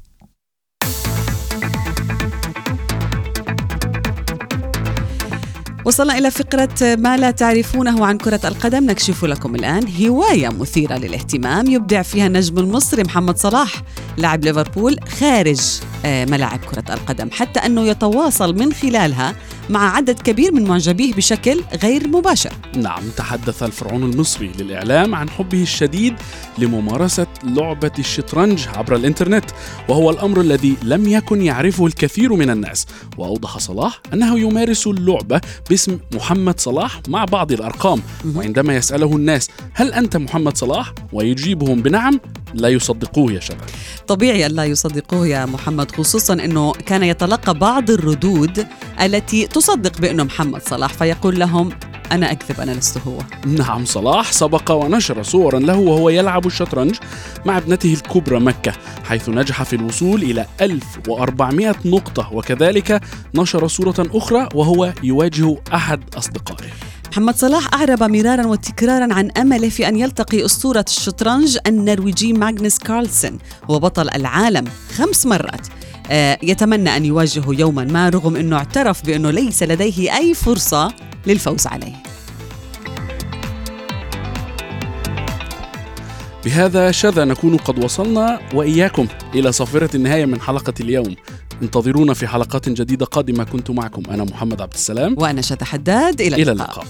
وصلنا 5.85 6.17
إلى 6.17 6.31
فقرة 6.31 6.95
ما 6.95 7.17
لا 7.17 7.31
تعرفونه 7.31 8.05
عن 8.05 8.17
كرة 8.17 8.39
القدم. 8.45 8.85
نكشف 8.85 9.25
لكم 9.25 9.55
الآن 9.55 10.05
هواية 10.05 10.49
مثيرة 10.49 10.97
للاهتمام 10.97 11.67
يبدع 11.67 12.01
فيها 12.01 12.27
النجم 12.27 12.57
المصري 12.57 13.03
محمد 13.03 13.37
صلاح 13.37 13.83
لاعب 14.17 14.45
ليفربول 14.45 14.99
خارج 15.19 15.61
آه، 16.05 16.25
ملاعب 16.25 16.59
كرة 16.59 16.93
القدم. 16.93 17.29
حتى 17.31 17.59
أنه 17.59 17.81
يتواصل 17.81 18.55
من 18.55 18.73
خلالها 18.73 19.35
مع 19.69 19.95
عدد 19.95 20.19
كبير 20.19 20.51
من 20.51 20.63
معجبيه 20.63 21.13
بشكل 21.13 21.61
غير 21.83 22.07
مباشر. 22.07 22.53
نعم 22.75 23.03
تحدث 23.17 23.63
الفرعون 23.63 24.03
المصري 24.03 24.51
للإعلام 24.59 25.15
عن 25.15 25.29
حبه 25.29 25.61
الشديد 25.61 26.15
لممارسة 26.57 27.27
لعبة 27.43 27.91
الشطرنج 27.99 28.67
عبر 28.67 28.95
الإنترنت 28.95 29.45
وهو 29.89 30.09
الأمر 30.09 30.41
الذي 30.41 30.75
لم 30.83 31.07
يكن 31.07 31.41
يعرفه 31.41 31.85
الكثير 31.85 32.33
من 32.33 32.49
الناس. 32.49 32.85
وأوضح 33.17 33.57
صلاح 33.57 33.99
أنه 34.13 34.39
يمارس 34.39 34.87
اللعبة 34.87 35.41
باسم 35.69 35.99
محمد 36.13 36.59
صلاح 36.59 37.01
مع 37.07 37.25
بعض 37.25 37.51
الأرقام. 37.51 38.01
وعندما 38.35 38.75
يسأله 38.75 39.15
الناس 39.15 39.49
هل 39.73 39.93
أنت 39.93 40.17
محمد 40.17 40.57
صلاح؟ 40.57 40.93
ويجيبهم 41.13 41.81
بنعم 41.81 42.19
لا 42.53 42.69
يصدقوه 42.69 43.31
يا 43.31 43.39
شباب. 43.39 43.69
طبيعي 44.07 44.45
أن 44.45 44.51
لا 44.51 44.65
يصدقوه 44.65 45.27
يا 45.27 45.45
محمد 45.45 45.91
خصوصا 45.91 46.33
أنه 46.33 46.71
كان 46.71 47.03
يتلقى 47.03 47.53
بعض 47.53 47.91
الردود 47.91 48.67
التي 49.01 49.47
تصدق 49.55 50.01
بأنه 50.01 50.23
محمد 50.23 50.61
صلاح 50.61 50.93
فيقول 50.93 51.39
لهم 51.39 51.69
أنا 52.11 52.31
أكذب 52.31 52.61
أنا 52.61 52.71
لست 52.71 52.97
هو. 52.97 53.17
نعم 53.45 53.85
صلاح 53.85 54.31
سبق 54.31 54.71
ونشر 54.71 55.23
صورا 55.23 55.59
له 55.59 55.77
وهو 55.77 56.09
يلعب 56.09 56.45
الشطرنج 56.45 56.95
مع 57.45 57.57
ابنته 57.57 57.93
الكبرى 57.93 58.39
مكة 58.39 58.73
حيث 59.03 59.29
نجح 59.29 59.63
في 59.63 59.75
الوصول 59.75 60.23
إلى 60.23 60.45
1400 60.61 61.75
نقطة 61.85 62.33
وكذلك 62.33 63.01
نشر 63.35 63.67
صورة 63.67 63.95
أخرى 63.99 64.49
وهو 64.55 64.93
يواجه 65.03 65.57
أحد 65.73 66.15
أصدقائه. 66.17 66.69
محمد 67.11 67.35
صلاح 67.35 67.73
أعرب 67.73 68.03
مرارا 68.03 68.45
وتكرارا 68.45 69.13
عن 69.13 69.31
أمله 69.31 69.69
في 69.69 69.87
أن 69.87 69.95
يلتقي 69.97 70.45
أسطورة 70.45 70.85
الشطرنج 70.87 71.57
النرويجي 71.67 72.33
ماغنس 72.33 72.79
كارلسن 72.79 73.37
هو 73.69 73.79
بطل 73.79 74.09
العالم 74.09 74.65
خمس 74.97 75.25
مرات. 75.25 75.67
يتمنى 76.43 76.97
أن 76.97 77.05
يواجهه 77.05 77.45
يوما 77.49 77.83
ما 77.83 78.09
رغم 78.09 78.35
أنه 78.35 78.55
اعترف 78.55 79.05
بأنه 79.05 79.31
ليس 79.31 79.63
لديه 79.63 80.17
أي 80.17 80.33
فرصة 80.33 80.93
للفوز 81.27 81.67
عليه. 81.67 81.93
بهذا 86.45 86.91
شذا 86.91 87.25
نكون 87.25 87.57
قد 87.57 87.83
وصلنا 87.83 88.39
وإياكم 88.53 89.07
إلى 89.35 89.51
صافرة 89.51 89.95
النهاية 89.95 90.25
من 90.25 90.41
حلقة 90.41 90.73
اليوم. 90.79 91.15
انتظرونا 91.61 92.13
في 92.13 92.27
حلقات 92.27 92.69
جديدة 92.69 93.05
قادمة. 93.05 93.43
كنت 93.43 93.71
معكم 93.71 94.03
أنا 94.11 94.23
محمد 94.23 94.61
عبد 94.61 94.73
السلام. 94.73 95.15
وأنا 95.17 95.41
شذى 95.41 95.65
حداد. 95.65 96.21
إلى, 96.21 96.35
إلى 96.35 96.51
اللقاء. 96.51 96.85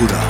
اللقاء 0.00 0.29